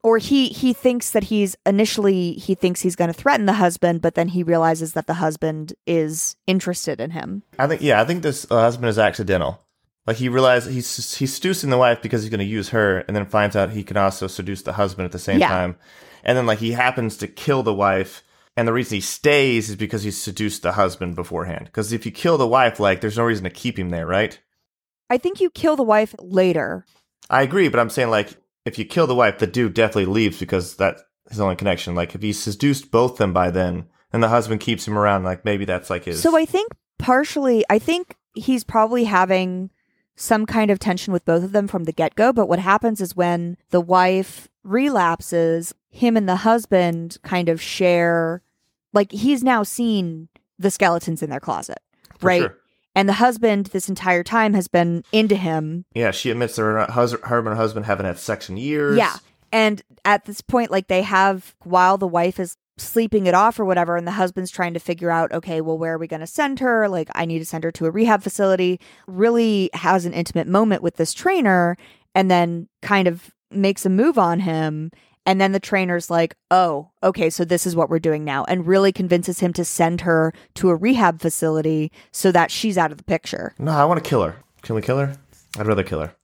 [0.08, 4.00] Or he he thinks that he's initially he thinks he's going to threaten the husband,
[4.00, 7.42] but then he realizes that the husband is interested in him.
[7.58, 9.60] I think, yeah, I think this uh, husband is accidental.
[10.06, 13.14] Like he realizes he's he's seducing the wife because he's going to use her, and
[13.14, 15.48] then finds out he can also seduce the husband at the same Yeah.
[15.48, 15.76] time.
[16.24, 18.22] And then like he happens to kill the wife,
[18.56, 21.66] and the reason he stays is because he seduced the husband beforehand.
[21.66, 24.40] Because if you kill the wife, like there's no reason to keep him there, right?
[25.10, 26.86] I think you kill the wife later.
[27.28, 28.30] I agree, but I'm saying like
[28.68, 31.94] if you kill the wife, the dude definitely leaves because that's his only connection.
[31.94, 35.44] Like if he seduced both them by then, and the husband keeps him around, like
[35.44, 36.22] maybe that's like his.
[36.22, 39.70] So I think partially, I think he's probably having
[40.16, 42.32] some kind of tension with both of them from the get go.
[42.32, 48.42] But what happens is when the wife relapses, him and the husband kind of share,
[48.92, 50.28] like he's now seen
[50.58, 51.78] the skeletons in their closet,
[52.18, 52.40] For right?
[52.40, 52.56] sure.
[52.94, 55.84] And the husband this entire time has been into him.
[55.94, 58.98] Yeah, she admits that her, hus- her and her husband haven't had sex in years.
[58.98, 59.16] Yeah.
[59.52, 63.64] And at this point, like they have, while the wife is sleeping it off or
[63.64, 66.26] whatever, and the husband's trying to figure out, okay, well, where are we going to
[66.26, 66.88] send her?
[66.88, 68.80] Like, I need to send her to a rehab facility.
[69.06, 71.76] Really has an intimate moment with this trainer
[72.14, 74.90] and then kind of makes a move on him.
[75.28, 78.44] And then the trainer's like, oh, okay, so this is what we're doing now.
[78.44, 82.92] And really convinces him to send her to a rehab facility so that she's out
[82.92, 83.54] of the picture.
[83.58, 84.36] No, I want to kill her.
[84.62, 85.14] Can we kill her?
[85.58, 86.14] I'd rather kill her.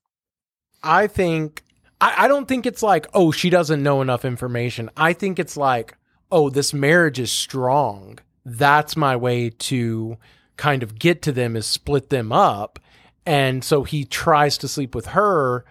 [0.82, 1.62] I think
[2.00, 4.88] I, I don't think it's like, oh, she doesn't know enough information.
[4.96, 5.98] I think it's like,
[6.32, 8.20] oh, this marriage is strong.
[8.46, 10.16] That's my way to
[10.56, 12.78] kind of get to them is split them up.
[13.26, 15.66] And so he tries to sleep with her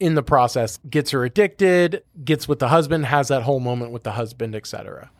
[0.00, 4.04] in the process, gets her addicted, gets with the husband, has that whole moment with
[4.04, 5.10] the husband, etc.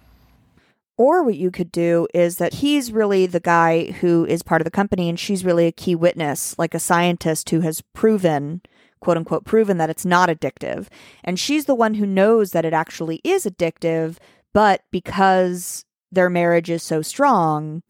[0.96, 4.64] Or what you could do is that he's really the guy who is part of
[4.64, 8.62] the company and she's really a key witness, like a scientist who has proven,
[9.00, 10.88] quote unquote, proven that it's not addictive.
[11.22, 14.16] And she's the one who knows that it actually is addictive,
[14.52, 17.82] but because their marriage is so strong,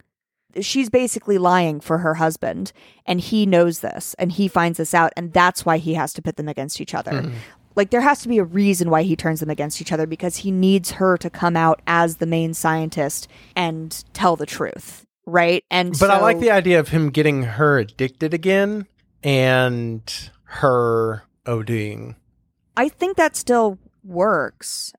[0.60, 2.72] she's basically lying for her husband.
[3.06, 5.12] And he knows this and he finds this out.
[5.16, 7.34] And that's why he has to pit them against each other mm-hmm.
[7.78, 10.38] like there has to be a reason why he turns them against each other because
[10.38, 15.64] he needs her to come out as the main scientist and tell the truth right
[15.70, 18.86] and But I like the idea of him getting her addicted again
[19.22, 20.02] and
[20.44, 22.16] her ODing.
[22.76, 24.92] i think that still works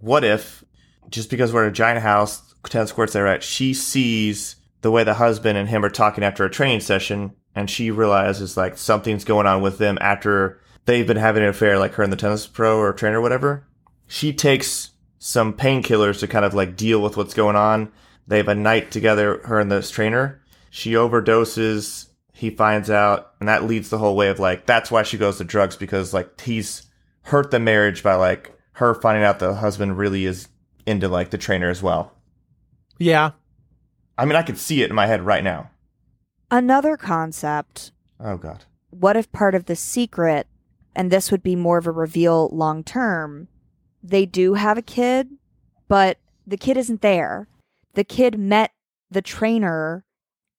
[0.00, 0.64] What if,
[1.10, 5.04] just because we're in a giant house, tennis courts there, at She sees the way
[5.04, 9.24] the husband and him are talking after a training session, and she realizes like something's
[9.24, 12.46] going on with them after they've been having an affair, like her and the tennis
[12.46, 13.66] pro or trainer or whatever.
[14.06, 17.92] She takes some painkillers to kind of like deal with what's going on.
[18.26, 20.42] They have a night together, her and this trainer.
[20.70, 22.08] She overdoses.
[22.32, 25.38] He finds out, and that leads the whole way of like that's why she goes
[25.38, 26.86] to drugs because like he's
[27.22, 30.48] hurt the marriage by like her finding out the husband really is
[30.86, 32.14] into like the trainer as well.
[32.98, 33.32] Yeah.
[34.20, 35.70] I mean, I could see it in my head right now.
[36.50, 37.90] Another concept
[38.22, 38.64] Oh god.
[38.90, 40.46] what if part of the secret,
[40.94, 43.48] and this would be more of a reveal long term,
[44.02, 45.30] they do have a kid,
[45.88, 47.48] but the kid isn't there.
[47.94, 48.72] The kid met
[49.10, 50.04] the trainer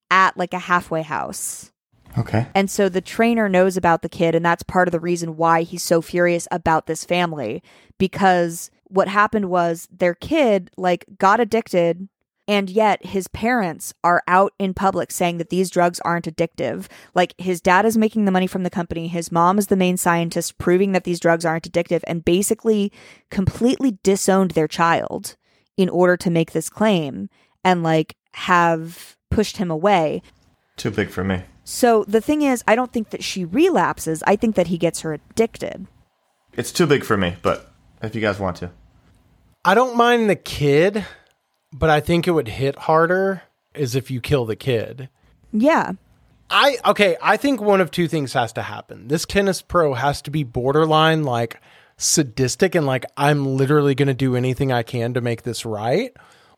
[0.09, 1.71] at like a halfway house.
[2.17, 2.47] Okay.
[2.55, 5.61] And so the trainer knows about the kid, and that's part of the reason why
[5.61, 7.61] he's so furious about this family.
[7.99, 12.09] Because what happened was their kid, like, got addicted,
[12.51, 16.87] and yet his parents are out in public saying that these drugs aren't addictive.
[17.15, 19.95] Like, his dad is making the money from the company, his mom is the main
[19.95, 22.91] scientist, proving that these drugs aren't addictive, and basically
[23.29, 25.37] completely disowned their child
[25.77, 27.29] in order to make this claim
[27.63, 30.21] and, like, have pushed him away.
[30.75, 31.43] Too big for me.
[31.63, 34.23] So the thing is, I don't think that she relapses.
[34.27, 35.87] I think that he gets her addicted.
[36.51, 37.71] It's too big for me, but
[38.03, 38.71] if you guys want to.
[39.63, 41.05] I don't mind the kid,
[41.73, 45.09] but I think it would hit harder is if you kill the kid.
[45.51, 45.93] Yeah.
[46.49, 49.07] I okay, I think one of two things has to happen.
[49.07, 51.61] This tennis pro has to be borderline like
[51.97, 56.15] sadistic and like I'm literally going to do anything I can to make this right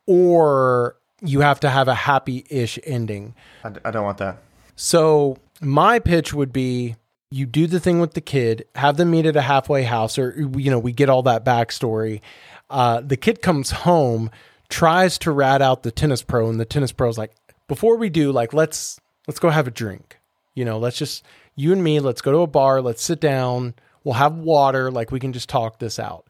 [0.08, 3.36] or you have to have a happy-ish ending.
[3.64, 4.40] I, I don't want that.
[4.76, 6.96] So my pitch would be
[7.32, 10.36] you do the thing with the kid, have them meet at a halfway house, or
[10.58, 12.22] you know, we get all that backstory.
[12.70, 14.30] Uh, the kid comes home,
[14.70, 17.34] tries to rat out the tennis pro, and the tennis pro's like,
[17.68, 20.20] before we do, like, let's let's go have a drink.
[20.56, 21.24] You know, let's just
[21.56, 25.12] you and me, let's go to a bar, let's sit down, we'll have water, like
[25.12, 26.28] we can just talk this out.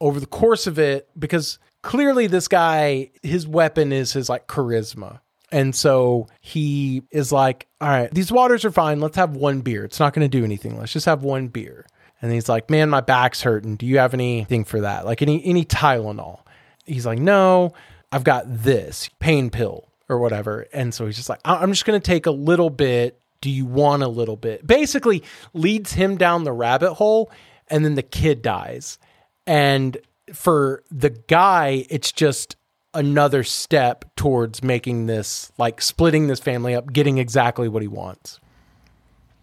[0.00, 5.20] Over the course of it, because clearly this guy, his weapon is his like charisma.
[5.50, 9.00] And so he is like, all right, these waters are fine.
[9.00, 9.84] Let's have one beer.
[9.84, 10.78] It's not going to do anything.
[10.78, 11.86] Let's just have one beer.
[12.20, 13.76] And he's like, man, my back's hurting.
[13.76, 15.06] Do you have anything for that?
[15.06, 16.40] Like any, any Tylenol?
[16.88, 17.72] He's like, no,
[18.10, 20.66] I've got this pain pill or whatever.
[20.72, 23.20] And so he's just like, I'm just going to take a little bit.
[23.40, 24.66] Do you want a little bit?
[24.66, 25.22] Basically
[25.54, 27.30] leads him down the rabbit hole.
[27.68, 28.98] And then the kid dies.
[29.46, 29.98] And
[30.32, 32.56] for the guy, it's just
[32.94, 38.40] another step towards making this like splitting this family up, getting exactly what he wants.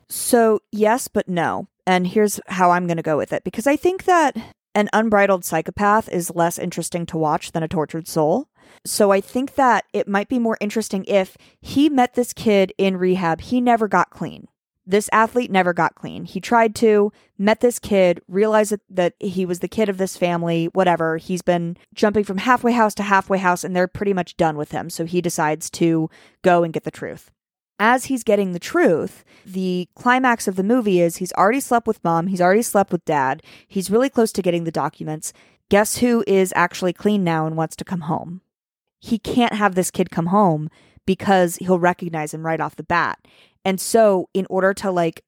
[0.09, 1.67] So, yes, but no.
[1.87, 4.35] And here's how I'm going to go with it because I think that
[4.75, 8.49] an unbridled psychopath is less interesting to watch than a tortured soul.
[8.85, 12.97] So, I think that it might be more interesting if he met this kid in
[12.97, 14.47] rehab, he never got clean.
[14.87, 16.25] This athlete never got clean.
[16.25, 20.65] He tried to, met this kid, realized that, he was the kid of this family,
[20.73, 21.17] whatever.
[21.17, 24.71] He's been jumping from halfway house to halfway house, and they're pretty much done with
[24.71, 24.91] him.
[24.91, 26.09] So he decides to
[26.43, 27.31] go and get the truth
[27.79, 32.03] as he's getting the truth, the climax of the movie is he's already slept with
[32.03, 35.33] mom, he's already slept with dad, he's really close to getting the documents.
[35.69, 38.41] Guess who is actually clean now and wants to come home?
[39.01, 40.69] He can't have this kid come home
[41.05, 43.19] because he'll recognize him right off the bat.
[43.63, 45.23] And so, in order to like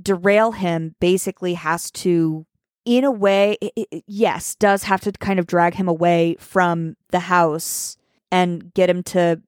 [0.00, 2.46] derail him, basically has to,
[2.84, 6.96] in a way, i- i- yes, does have to kind of drag him away from
[7.10, 7.96] the house
[8.32, 9.42] and get him to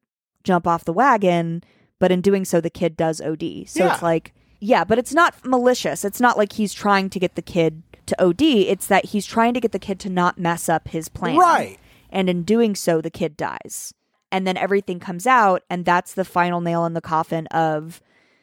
[0.45, 1.63] jump off the wagon
[2.03, 3.65] but in doing so the kid does OD.
[3.69, 3.93] So Yeah.
[3.95, 6.05] it's like yeah, but it's not malicious.
[6.05, 8.43] It's not like he's trying to get the kid to OD.
[8.69, 11.37] It's that he's trying to get the kid to not mess up his plan.
[11.37, 11.79] Right.
[12.11, 13.95] And in doing so the kid dies.
[14.33, 18.01] And then everything comes out and that's the final nail in the coffin of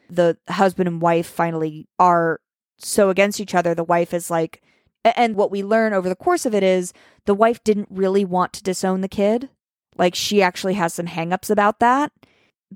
[0.08, 2.40] the husband and wife finally are
[2.78, 3.74] so against each other.
[3.74, 4.62] The wife is like
[5.04, 6.92] a- and what we learn over the course of it is
[7.26, 9.48] the wife didn't really want to disown the kid.
[9.96, 12.12] Like she actually has some hangups about that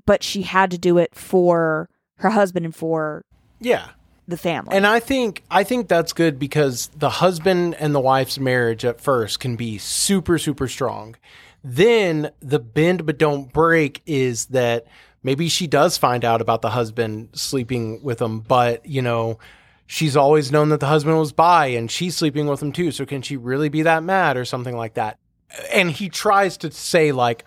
[0.05, 3.23] but she had to do it for her husband and for
[3.59, 3.87] Yeah.
[4.27, 4.75] the family.
[4.75, 8.99] And I think I think that's good because the husband and the wife's marriage at
[9.01, 11.15] first can be super super strong.
[11.63, 14.85] Then the bend but don't break is that
[15.23, 19.39] maybe she does find out about the husband sleeping with him, but you know,
[19.87, 22.91] she's always known that the husband was bi and she's sleeping with him too.
[22.91, 25.17] So can she really be that mad or something like that?
[25.71, 27.45] And he tries to say like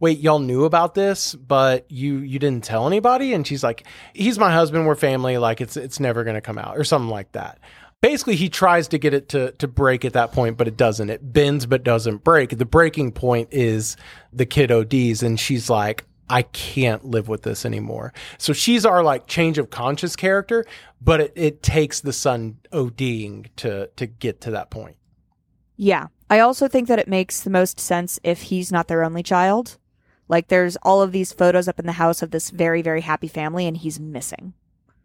[0.00, 4.38] wait y'all knew about this but you you didn't tell anybody and she's like he's
[4.38, 7.30] my husband we're family like it's it's never going to come out or something like
[7.32, 7.60] that
[8.00, 11.10] basically he tries to get it to to break at that point but it doesn't
[11.10, 13.96] it bends but doesn't break the breaking point is
[14.32, 18.12] the kid ods and she's like I can't live with this anymore.
[18.38, 20.64] So she's our like change of conscious character,
[21.00, 24.96] but it, it takes the son ODing to to get to that point.
[25.76, 26.06] Yeah.
[26.30, 29.78] I also think that it makes the most sense if he's not their only child.
[30.30, 33.26] Like there's all of these photos up in the house of this very, very happy
[33.26, 34.54] family and he's missing.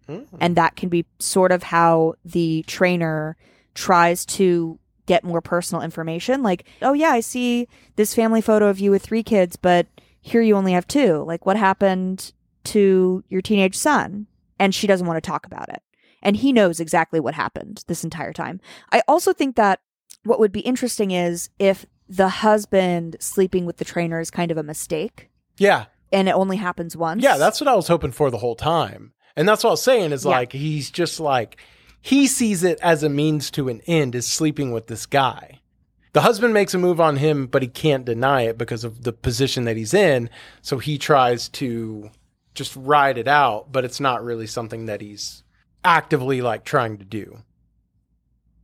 [0.06, 0.20] Hmm.
[0.40, 3.36] And that can be sort of how the trainer
[3.74, 6.44] tries to get more personal information.
[6.44, 9.88] Like, oh, yeah, I see this family photo of you with three kids, but
[10.22, 11.24] here you only have two.
[11.24, 12.32] Like, what happened
[12.66, 14.28] to your teenage son?
[14.60, 15.82] And she doesn't want to talk about it.
[16.22, 18.62] And he knows exactly what happened this entire time.
[18.92, 19.80] I also think that
[20.24, 24.58] what would be interesting is if the husband sleeping with the trainer is kind of
[24.58, 25.86] a mistake Yeah.
[26.12, 27.24] and it only happens once.
[27.24, 29.14] Yeah, that's what I was hoping for the whole time.
[29.36, 30.32] And that's what I was saying is Yeah.
[30.32, 31.58] like he's just like
[32.02, 35.60] he sees it as a means to an end is sleeping with this guy.
[36.14, 39.12] The husband makes a move on him, but he can't deny it because of the
[39.12, 40.30] position that he's in.
[40.62, 42.12] So he tries to
[42.54, 45.44] just ride it out, but it's not really something that he's
[45.84, 47.40] actively like trying to do.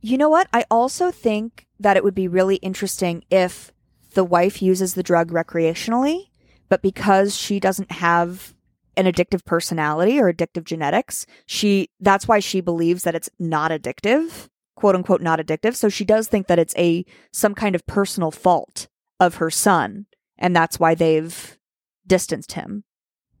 [0.00, 0.48] You know what?
[0.52, 3.72] I also think that it would be really interesting if
[4.14, 6.28] the wife uses the drug recreationally,
[6.68, 8.54] but because she doesn't have
[8.96, 14.48] an addictive personality or addictive genetics, she that's why she believes that it's not addictive,
[14.76, 15.74] quote unquote not addictive.
[15.74, 20.06] So she does think that it's a some kind of personal fault of her son,
[20.38, 21.58] and that's why they've
[22.06, 22.84] distanced him.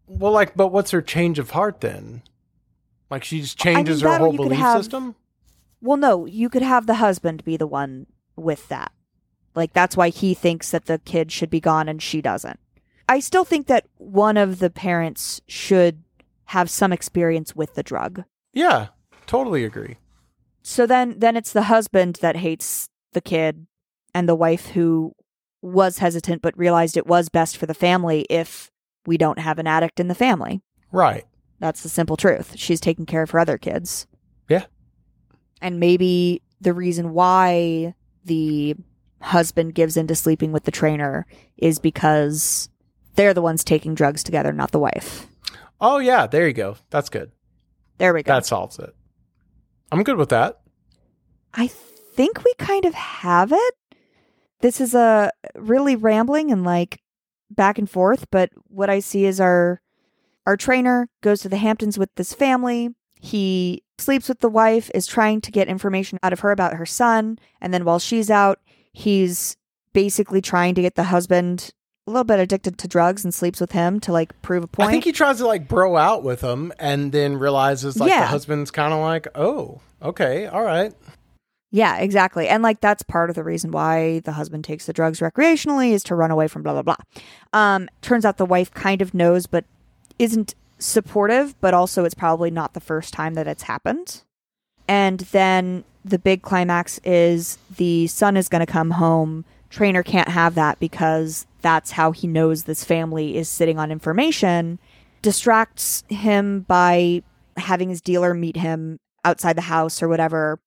[0.06, 2.22] Well, like, but what's her change of heart then?
[3.10, 5.16] Like she just changes that her whole belief have- system?
[5.82, 8.06] Well, no, you could have the husband be the one
[8.42, 8.92] with that.
[9.54, 12.58] Like that's why he thinks that the kid should be gone and she doesn't.
[13.08, 16.02] I still think that one of the parents should
[16.46, 18.24] have some experience with the drug.
[18.52, 18.88] Yeah,
[19.26, 19.96] totally agree.
[20.62, 23.66] So then then it's the husband that hates the kid
[24.14, 25.12] and the wife who
[25.60, 28.70] was hesitant but realized it was best for the family if
[29.06, 30.60] we don't have an addict in the family.
[30.90, 31.24] Right.
[31.58, 32.54] That's the simple truth.
[32.56, 34.06] She's taking care of her other kids.
[34.48, 34.64] Yeah.
[35.60, 38.76] And maybe the reason why the
[39.20, 42.68] husband gives into sleeping with the trainer is because
[43.14, 45.26] they're the ones taking drugs together, not the wife.
[45.80, 46.76] Oh yeah, there you go.
[46.90, 47.32] That's good.
[47.98, 48.32] There we go.
[48.32, 48.94] That solves it.
[49.90, 50.60] I'm good with that.
[51.54, 53.74] I think we kind of have it.
[54.60, 57.00] This is a really rambling and like
[57.50, 59.80] back and forth, but what I see is our
[60.46, 62.90] our trainer goes to the Hamptons with this family.
[63.24, 66.84] He sleeps with the wife, is trying to get information out of her about her
[66.84, 68.58] son, and then while she's out,
[68.92, 69.56] he's
[69.92, 71.70] basically trying to get the husband
[72.08, 74.88] a little bit addicted to drugs and sleeps with him to like prove a point.
[74.88, 78.26] I think he tries to like bro out with him and then realizes like the
[78.26, 80.92] husband's kind of like, oh, okay, all right.
[81.70, 82.48] Yeah, exactly.
[82.48, 86.02] And like that's part of the reason why the husband takes the drugs recreationally is
[86.04, 86.96] to run away from blah blah blah.
[87.52, 89.64] Um turns out the wife kind of knows but
[90.18, 94.22] isn't supportive, but also it's probably not the first time that it's happened.
[94.88, 99.44] And then the big climax is the son is going to come home.
[99.70, 104.78] Trainer can't have that because that's how he knows this family is sitting on information.
[105.22, 107.22] Distracts him by
[107.56, 110.58] having his dealer meet him outside the house or whatever.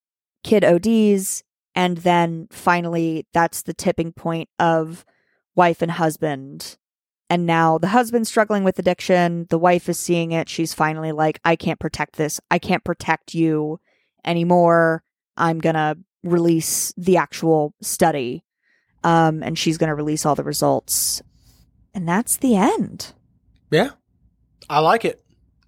[0.43, 1.43] Kid ODs.
[1.75, 5.03] And then finally, that's the tipping point of
[5.55, 6.77] wife and husband.
[7.29, 9.47] And now the husband's struggling with addiction.
[9.49, 10.47] The wife is seeing it.
[10.47, 12.39] She's finally like, I can't protect this.
[12.51, 13.79] I can't protect you
[14.23, 15.03] anymore.
[15.35, 18.43] I'm going to release the actual study.
[19.03, 21.21] Um, and she's going to release all the results.
[21.93, 23.13] And that's the end.
[23.71, 23.91] Yeah.
[24.69, 25.23] I like it.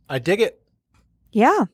[0.09, 0.61] I dig it.
[1.31, 1.65] Yeah.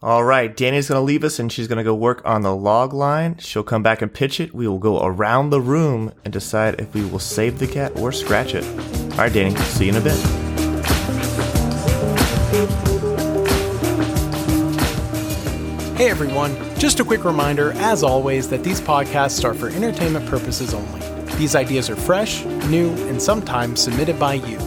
[0.00, 2.54] All right, Danny's going to leave us and she's going to go work on the
[2.54, 3.36] log line.
[3.38, 4.54] She'll come back and pitch it.
[4.54, 8.12] We will go around the room and decide if we will save the cat or
[8.12, 8.64] scratch it.
[9.12, 10.16] All right, Danny, see you in a bit.
[15.96, 20.74] Hey everyone, just a quick reminder, as always, that these podcasts are for entertainment purposes
[20.74, 21.00] only.
[21.38, 24.58] These ideas are fresh, new, and sometimes submitted by you.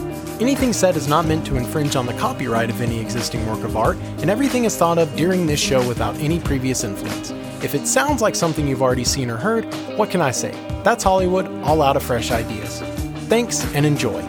[0.42, 3.76] Anything said is not meant to infringe on the copyright of any existing work of
[3.76, 7.30] art, and everything is thought of during this show without any previous influence.
[7.62, 10.50] If it sounds like something you've already seen or heard, what can I say?
[10.82, 12.80] That's Hollywood, all out of fresh ideas.
[13.28, 14.20] Thanks and enjoy.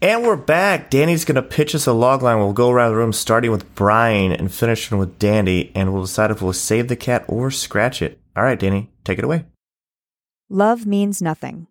[0.00, 0.88] And we're back.
[0.88, 2.38] Danny's going to pitch us a log line.
[2.38, 6.30] We'll go around the room starting with Brian and finishing with Danny, and we'll decide
[6.30, 8.18] if we'll save the cat or scratch it.
[8.40, 9.44] All right, Danny, take it away.
[10.48, 11.66] Love means nothing.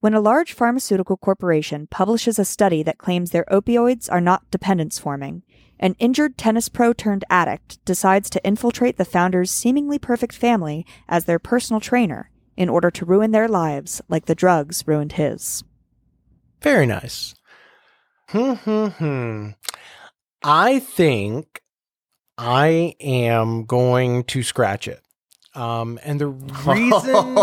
[0.00, 4.98] When a large pharmaceutical corporation publishes a study that claims their opioids are not dependence
[4.98, 5.42] forming,
[5.78, 11.26] An injured tennis pro turned addict decides to infiltrate the founder's seemingly perfect family as
[11.26, 15.62] their personal trainer in order to ruin their lives like the drugs ruined his.
[16.62, 17.34] Very nice.
[18.28, 19.48] Hmm, hmm, hmm.
[20.42, 21.60] I think
[22.38, 25.02] I am going to scratch it.
[25.56, 26.26] Um, and the
[26.66, 27.34] reason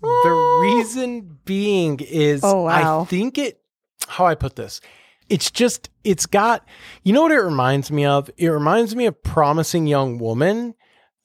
[0.00, 3.02] the reason being is Oh, wow.
[3.02, 3.60] I think it
[4.08, 4.80] how I put this.
[5.28, 6.66] It's just it's got
[7.02, 8.30] you know what it reminds me of?
[8.36, 10.74] It reminds me of promising young woman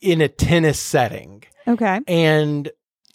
[0.02, 1.44] in a tennis setting.
[1.68, 2.00] Okay.
[2.08, 2.72] And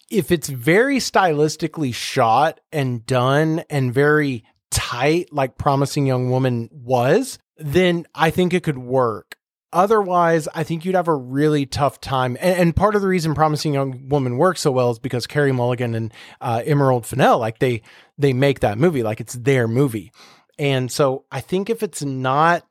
[0.09, 7.39] if it's very stylistically shot and done and very tight, like Promising Young Woman was,
[7.57, 9.37] then I think it could work.
[9.73, 12.37] Otherwise, I think you'd have a really tough time.
[12.39, 15.51] And, and part of the reason Promising Young Woman works so well is because Carey
[15.51, 17.81] Mulligan and uh, Emerald Fennell, like they
[18.17, 20.11] they make that movie, like it's their movie.
[20.59, 22.65] And so I think if it's not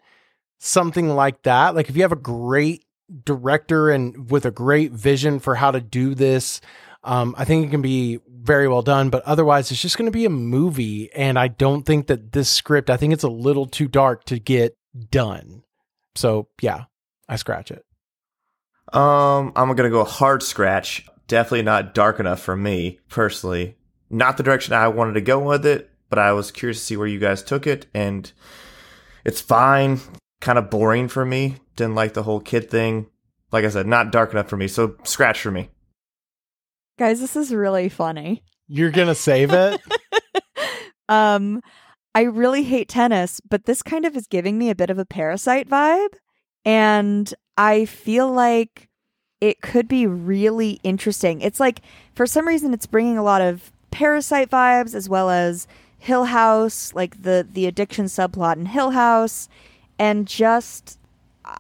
[0.59, 2.85] something like that, like if you have a great
[3.25, 6.61] director and with a great vision for how to do this,
[7.05, 9.11] um, I think it can be very well done.
[9.11, 12.49] But otherwise, it's just going to be a movie, and I don't think that this
[12.49, 12.91] script.
[12.91, 14.77] I think it's a little too dark to get
[15.11, 15.65] done.
[16.15, 16.85] So yeah,
[17.29, 17.85] I scratch it.
[18.93, 21.07] Um, I'm gonna go hard scratch.
[21.29, 23.77] Definitely not dark enough for me personally.
[24.11, 26.97] Not the direction I wanted to go with it, but I was curious to see
[26.97, 28.31] where you guys took it, and
[29.25, 30.01] it's fine.
[30.41, 31.57] Kind of boring for me.
[31.77, 33.07] Didn't like the whole kid thing.
[33.53, 34.69] Like I said, not dark enough for me.
[34.69, 35.71] So scratch for me.
[36.99, 38.43] Guys, this is really funny.
[38.69, 39.81] You're gonna save it.
[41.09, 41.61] Um,
[42.15, 45.05] I really hate tennis, but this kind of is giving me a bit of a
[45.05, 46.15] parasite vibe.
[46.65, 48.89] And I feel like
[49.41, 51.41] it could be really interesting.
[51.41, 51.81] It's like,
[52.15, 55.67] for some reason, it's bringing a lot of parasite vibes as well as
[55.99, 59.49] Hill House, like the, the addiction subplot in Hill House.
[59.99, 60.99] And just,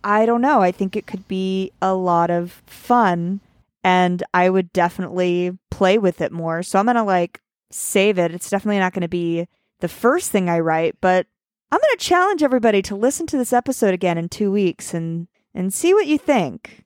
[0.04, 0.60] I don't know.
[0.60, 3.40] I think it could be a lot of fun.
[3.84, 6.62] And I would definitely play with it more.
[6.62, 7.40] So I'm going to like
[7.70, 8.32] save it.
[8.32, 9.48] It's definitely not going to be
[9.80, 11.26] the first thing I write, but
[11.72, 15.26] I'm going to challenge everybody to listen to this episode again in 2 weeks and
[15.54, 16.84] and see what you think.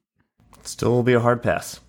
[0.63, 1.81] Still will be a hard pass.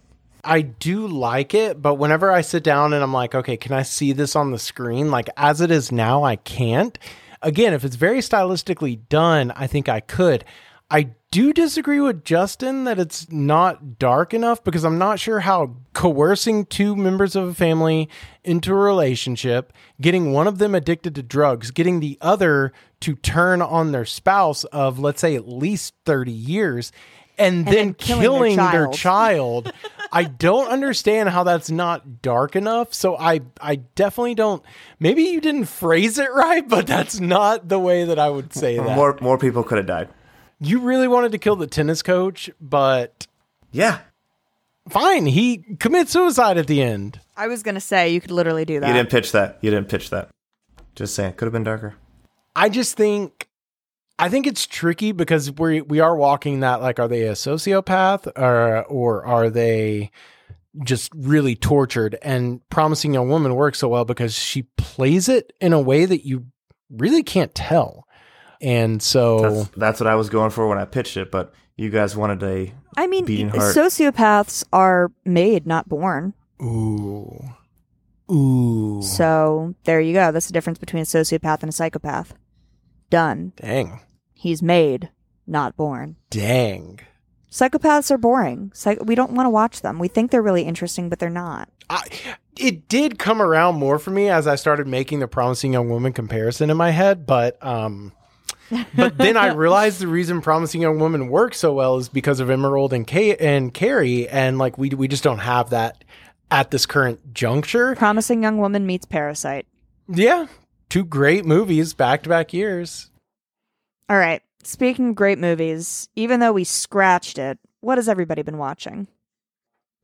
[0.43, 3.83] I do like it, but whenever I sit down and I'm like, okay, can I
[3.83, 5.11] see this on the screen?
[5.11, 6.97] Like as it is now, I can't.
[7.43, 10.43] Again, if it's very stylistically done, I think I could.
[10.89, 15.41] I do you disagree with Justin that it's not dark enough because I'm not sure
[15.41, 18.09] how coercing two members of a family
[18.45, 22.71] into a relationship, getting one of them addicted to drugs, getting the other
[23.01, 26.93] to turn on their spouse of, let's say, at least 30 years,
[27.37, 29.65] and, then, then killing killing, their their child.
[29.65, 29.73] child.
[30.11, 32.93] I don't understand how that's not dark enough.
[32.93, 34.63] So I I definitely don't
[34.99, 38.77] maybe you didn't phrase it right, but that's not the way that I would say
[38.77, 38.95] that.
[38.95, 40.09] More more people could have died.
[40.59, 43.27] You really wanted to kill the tennis coach, but
[43.71, 43.99] Yeah.
[44.89, 47.19] fine, he commits suicide at the end.
[47.35, 48.87] I was going to say you could literally do that.
[48.87, 49.59] You didn't pitch that.
[49.61, 50.29] You didn't pitch that.
[50.95, 51.33] Just saying.
[51.33, 51.95] Could have been darker.
[52.55, 53.47] I just think
[54.17, 58.25] I think it's tricky because we we are walking that like are they a sociopath
[58.35, 60.09] or or are they
[60.83, 65.71] just really tortured and promising young woman works so well because she plays it in
[65.73, 66.47] a way that you
[66.89, 68.06] really can't tell.
[68.61, 71.89] And so That's, that's what I was going for when I pitched it, but you
[71.89, 73.75] guys wanted a I mean, beating heart.
[73.75, 76.33] sociopaths are made, not born.
[76.61, 77.39] ooh.
[78.29, 79.01] Ooh.
[79.01, 80.31] So there you go.
[80.31, 82.33] That's the difference between a sociopath and a psychopath.
[83.09, 83.53] Done.
[83.55, 84.01] Dang.
[84.33, 85.09] He's made,
[85.45, 86.17] not born.
[86.29, 86.99] Dang.
[87.49, 88.71] Psychopaths are boring.
[88.73, 89.97] Psych- we don't want to watch them.
[89.97, 91.69] We think they're really interesting, but they're not.
[91.89, 92.03] I,
[92.59, 96.11] it did come around more for me as I started making the promising young woman
[96.11, 98.11] comparison in my head, but um
[98.95, 102.49] but then I realized the reason promising young woman works so well is because of
[102.49, 106.03] Emerald and Kay and Carey and like we we just don't have that
[106.51, 107.95] at this current juncture.
[107.95, 109.67] Promising Young Woman meets Parasite.
[110.07, 110.47] Yeah.
[110.89, 113.11] Two great movies back to back years.
[114.09, 114.41] All right.
[114.63, 119.07] Speaking of great movies, even though we scratched it, what has everybody been watching?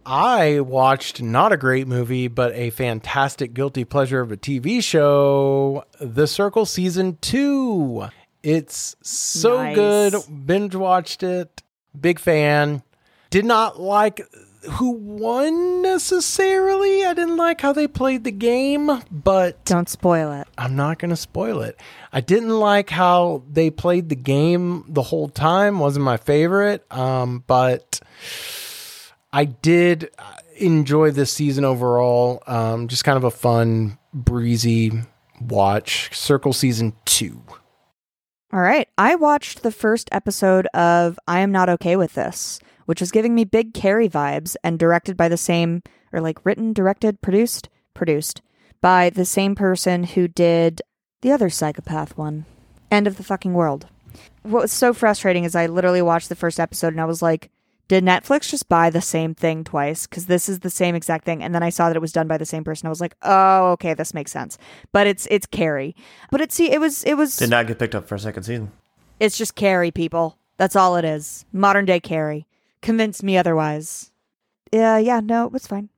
[0.06, 5.86] I watched not a great movie, but a fantastic guilty pleasure of a TV show,
[6.02, 8.08] The Circle Season 2.
[8.44, 9.76] It's so Nice.
[9.76, 10.16] good.
[10.46, 11.64] Binge watched it.
[12.00, 12.84] Big fan.
[13.30, 14.22] Did not like
[14.72, 17.04] who won necessarily.
[17.06, 20.48] I didn't like how they played the game, but Don't spoil it.
[20.58, 21.78] I'm not going to spoil it.
[22.14, 25.80] I didn't like how they played the game the whole time.
[25.80, 26.86] Wasn't my favorite.
[26.92, 28.00] Um, but
[29.34, 30.24] I did uh,
[30.58, 32.42] enjoy this season overall.
[32.48, 34.92] Um, just kind of a fun, breezy
[35.42, 36.16] watch.
[36.16, 37.42] Circle season two.
[38.54, 38.88] All right.
[39.00, 43.34] I watched the first episode of I Am Not Okay with This, which was giving
[43.34, 45.82] me big Carrie vibes and directed by the same,
[46.12, 48.44] or like written, directed, produced, produced
[48.80, 50.84] by the same person who did
[51.22, 52.46] the other psychopath one,
[52.92, 53.88] End of the Fucking World.
[54.44, 57.50] What was so frustrating is I literally watched the first episode and I was like,
[57.94, 60.08] did Netflix just buy the same thing twice?
[60.08, 61.44] Because this is the same exact thing.
[61.44, 62.88] And then I saw that it was done by the same person.
[62.88, 64.58] I was like, oh, okay, this makes sense.
[64.92, 65.96] But it's it's Carrie.
[66.32, 68.44] But it see, it was it was Did not get picked up for a second
[68.44, 68.72] season.
[69.20, 70.38] it's just Carrie, people.
[70.58, 71.46] That's all it is.
[71.54, 72.48] Modern day Carrie.
[72.82, 74.12] Convince me otherwise.
[74.72, 75.90] Yeah, yeah, no, it was fine.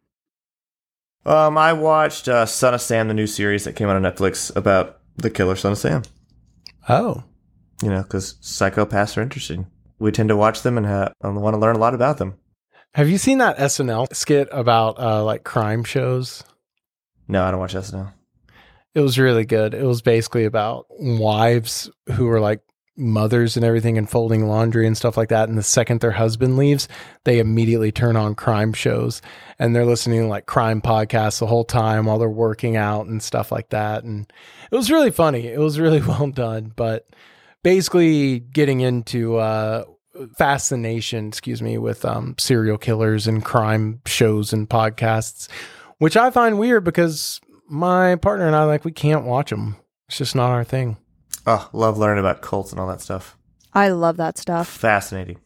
[1.25, 4.55] Um, I watched uh, Son of Sam, the new series that came out on Netflix
[4.55, 6.03] about the killer Son of Sam.
[6.89, 7.23] Oh.
[7.81, 9.67] You know, because psychopaths are interesting.
[9.99, 12.35] We tend to watch them and, ha- and want to learn a lot about them.
[12.93, 16.43] Have you seen that SNL skit about uh, like crime shows?
[17.27, 18.13] No, I don't watch SNL.
[18.93, 19.73] It was really good.
[19.73, 22.61] It was basically about wives who are like
[22.97, 25.49] mothers and everything and folding laundry and stuff like that.
[25.49, 26.87] And the second their husband leaves,
[27.25, 29.21] they immediately turn on crime shows
[29.59, 33.21] and they're listening to like crime podcasts the whole time while they're working out and
[33.21, 34.03] stuff like that.
[34.03, 34.31] And
[34.71, 35.47] it was really funny.
[35.47, 36.71] It was really well done.
[36.75, 37.05] But
[37.65, 39.83] basically getting into uh
[40.37, 45.49] fascination, excuse me, with um serial killers and crime shows and podcasts,
[45.97, 49.77] which I find weird because my partner and I like we can't watch them.
[50.07, 50.97] It's just not our thing.
[51.47, 53.35] Oh, love learning about cults and all that stuff.
[53.73, 54.67] I love that stuff.
[54.67, 55.39] Fascinating.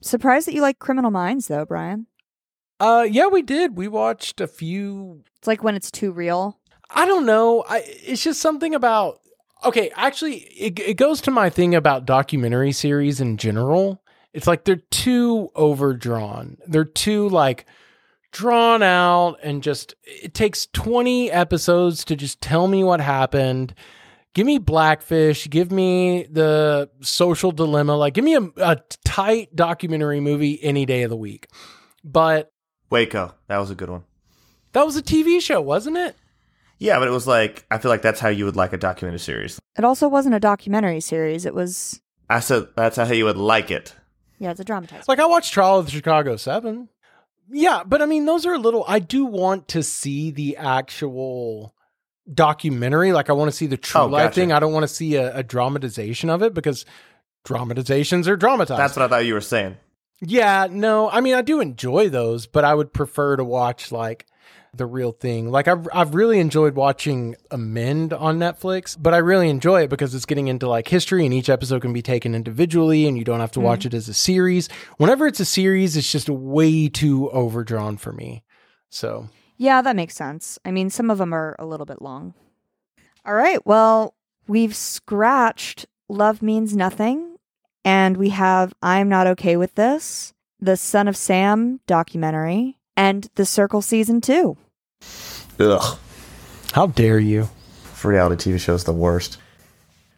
[0.00, 2.06] Surprised that you like Criminal Minds though, Brian.
[2.78, 3.76] Uh yeah, we did.
[3.76, 6.60] We watched a few It's like when it's too real.
[6.88, 7.64] I don't know.
[7.68, 9.18] I it's just something about
[9.64, 14.02] okay, actually it it goes to my thing about documentary series in general.
[14.32, 16.58] It's like they're too overdrawn.
[16.66, 17.66] They're too like
[18.30, 23.74] drawn out and just it takes 20 episodes to just tell me what happened.
[24.34, 30.20] Give me Blackfish, give me the social dilemma, like give me a, a tight documentary
[30.20, 31.48] movie any day of the week.
[32.04, 32.52] But
[32.90, 33.34] Waco.
[33.48, 34.04] That was a good one.
[34.72, 36.14] that was a TV show, wasn't it?
[36.78, 39.18] Yeah, but it was like, I feel like that's how you would like a documentary
[39.18, 39.58] series.
[39.76, 41.44] It also wasn't a documentary series.
[41.44, 42.00] It was
[42.30, 43.94] I said that's how you would like it.
[44.38, 45.08] yeah, it's a dramatized.
[45.08, 46.88] Like I watched Trial of the Chicago Seven.
[47.50, 48.84] Yeah, but I mean, those are a little.
[48.86, 51.74] I do want to see the actual
[52.32, 53.12] documentary.
[53.12, 54.34] Like I want to see the true Oh, life gotcha.
[54.40, 54.52] thing.
[54.52, 56.84] I don't want to see a, a dramatization of it because
[57.44, 58.78] dramatizations are dramatized.
[58.78, 59.76] That's what I thought you were saying.
[60.20, 64.26] yeah, no, I mean, I do enjoy those, but I would prefer to watch like
[64.74, 65.50] the real thing.
[65.50, 70.14] Like I've I've really enjoyed watching Amend on Netflix, but I really enjoy it because
[70.14, 73.40] it's getting into like history and each episode can be taken individually and you don't
[73.40, 73.86] have to watch mm.
[73.86, 74.68] it as a series.
[74.96, 78.44] Whenever it's a series, it's just way too overdrawn for me.
[78.90, 80.58] So, Yeah, that makes sense.
[80.64, 82.34] I mean, some of them are a little bit long.
[83.24, 83.64] All right.
[83.66, 84.14] Well,
[84.46, 87.36] we've scratched Love Means Nothing,
[87.84, 93.46] and we have I'm Not Okay with This, the Son of Sam documentary, and The
[93.46, 94.56] Circle Season 2.
[95.60, 95.98] Ugh.
[96.72, 97.48] how dare you?
[97.94, 99.38] For reality TV shows, the worst.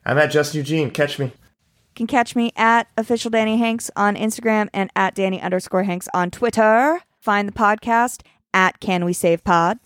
[0.05, 0.91] I'm at Justin Eugene.
[0.91, 1.27] Catch me.
[1.27, 6.09] You can catch me at official Danny Hanks on Instagram and at Danny underscore Hanks
[6.15, 7.01] on Twitter.
[7.21, 8.23] Find the podcast
[8.55, 9.79] at Can We Save Pod.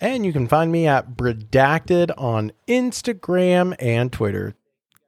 [0.00, 4.54] And you can find me at Redacted on Instagram and Twitter.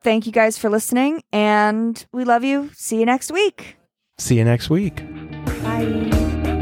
[0.03, 2.70] Thank you guys for listening, and we love you.
[2.75, 3.77] See you next week.
[4.18, 5.03] See you next week.
[5.62, 6.54] Bye.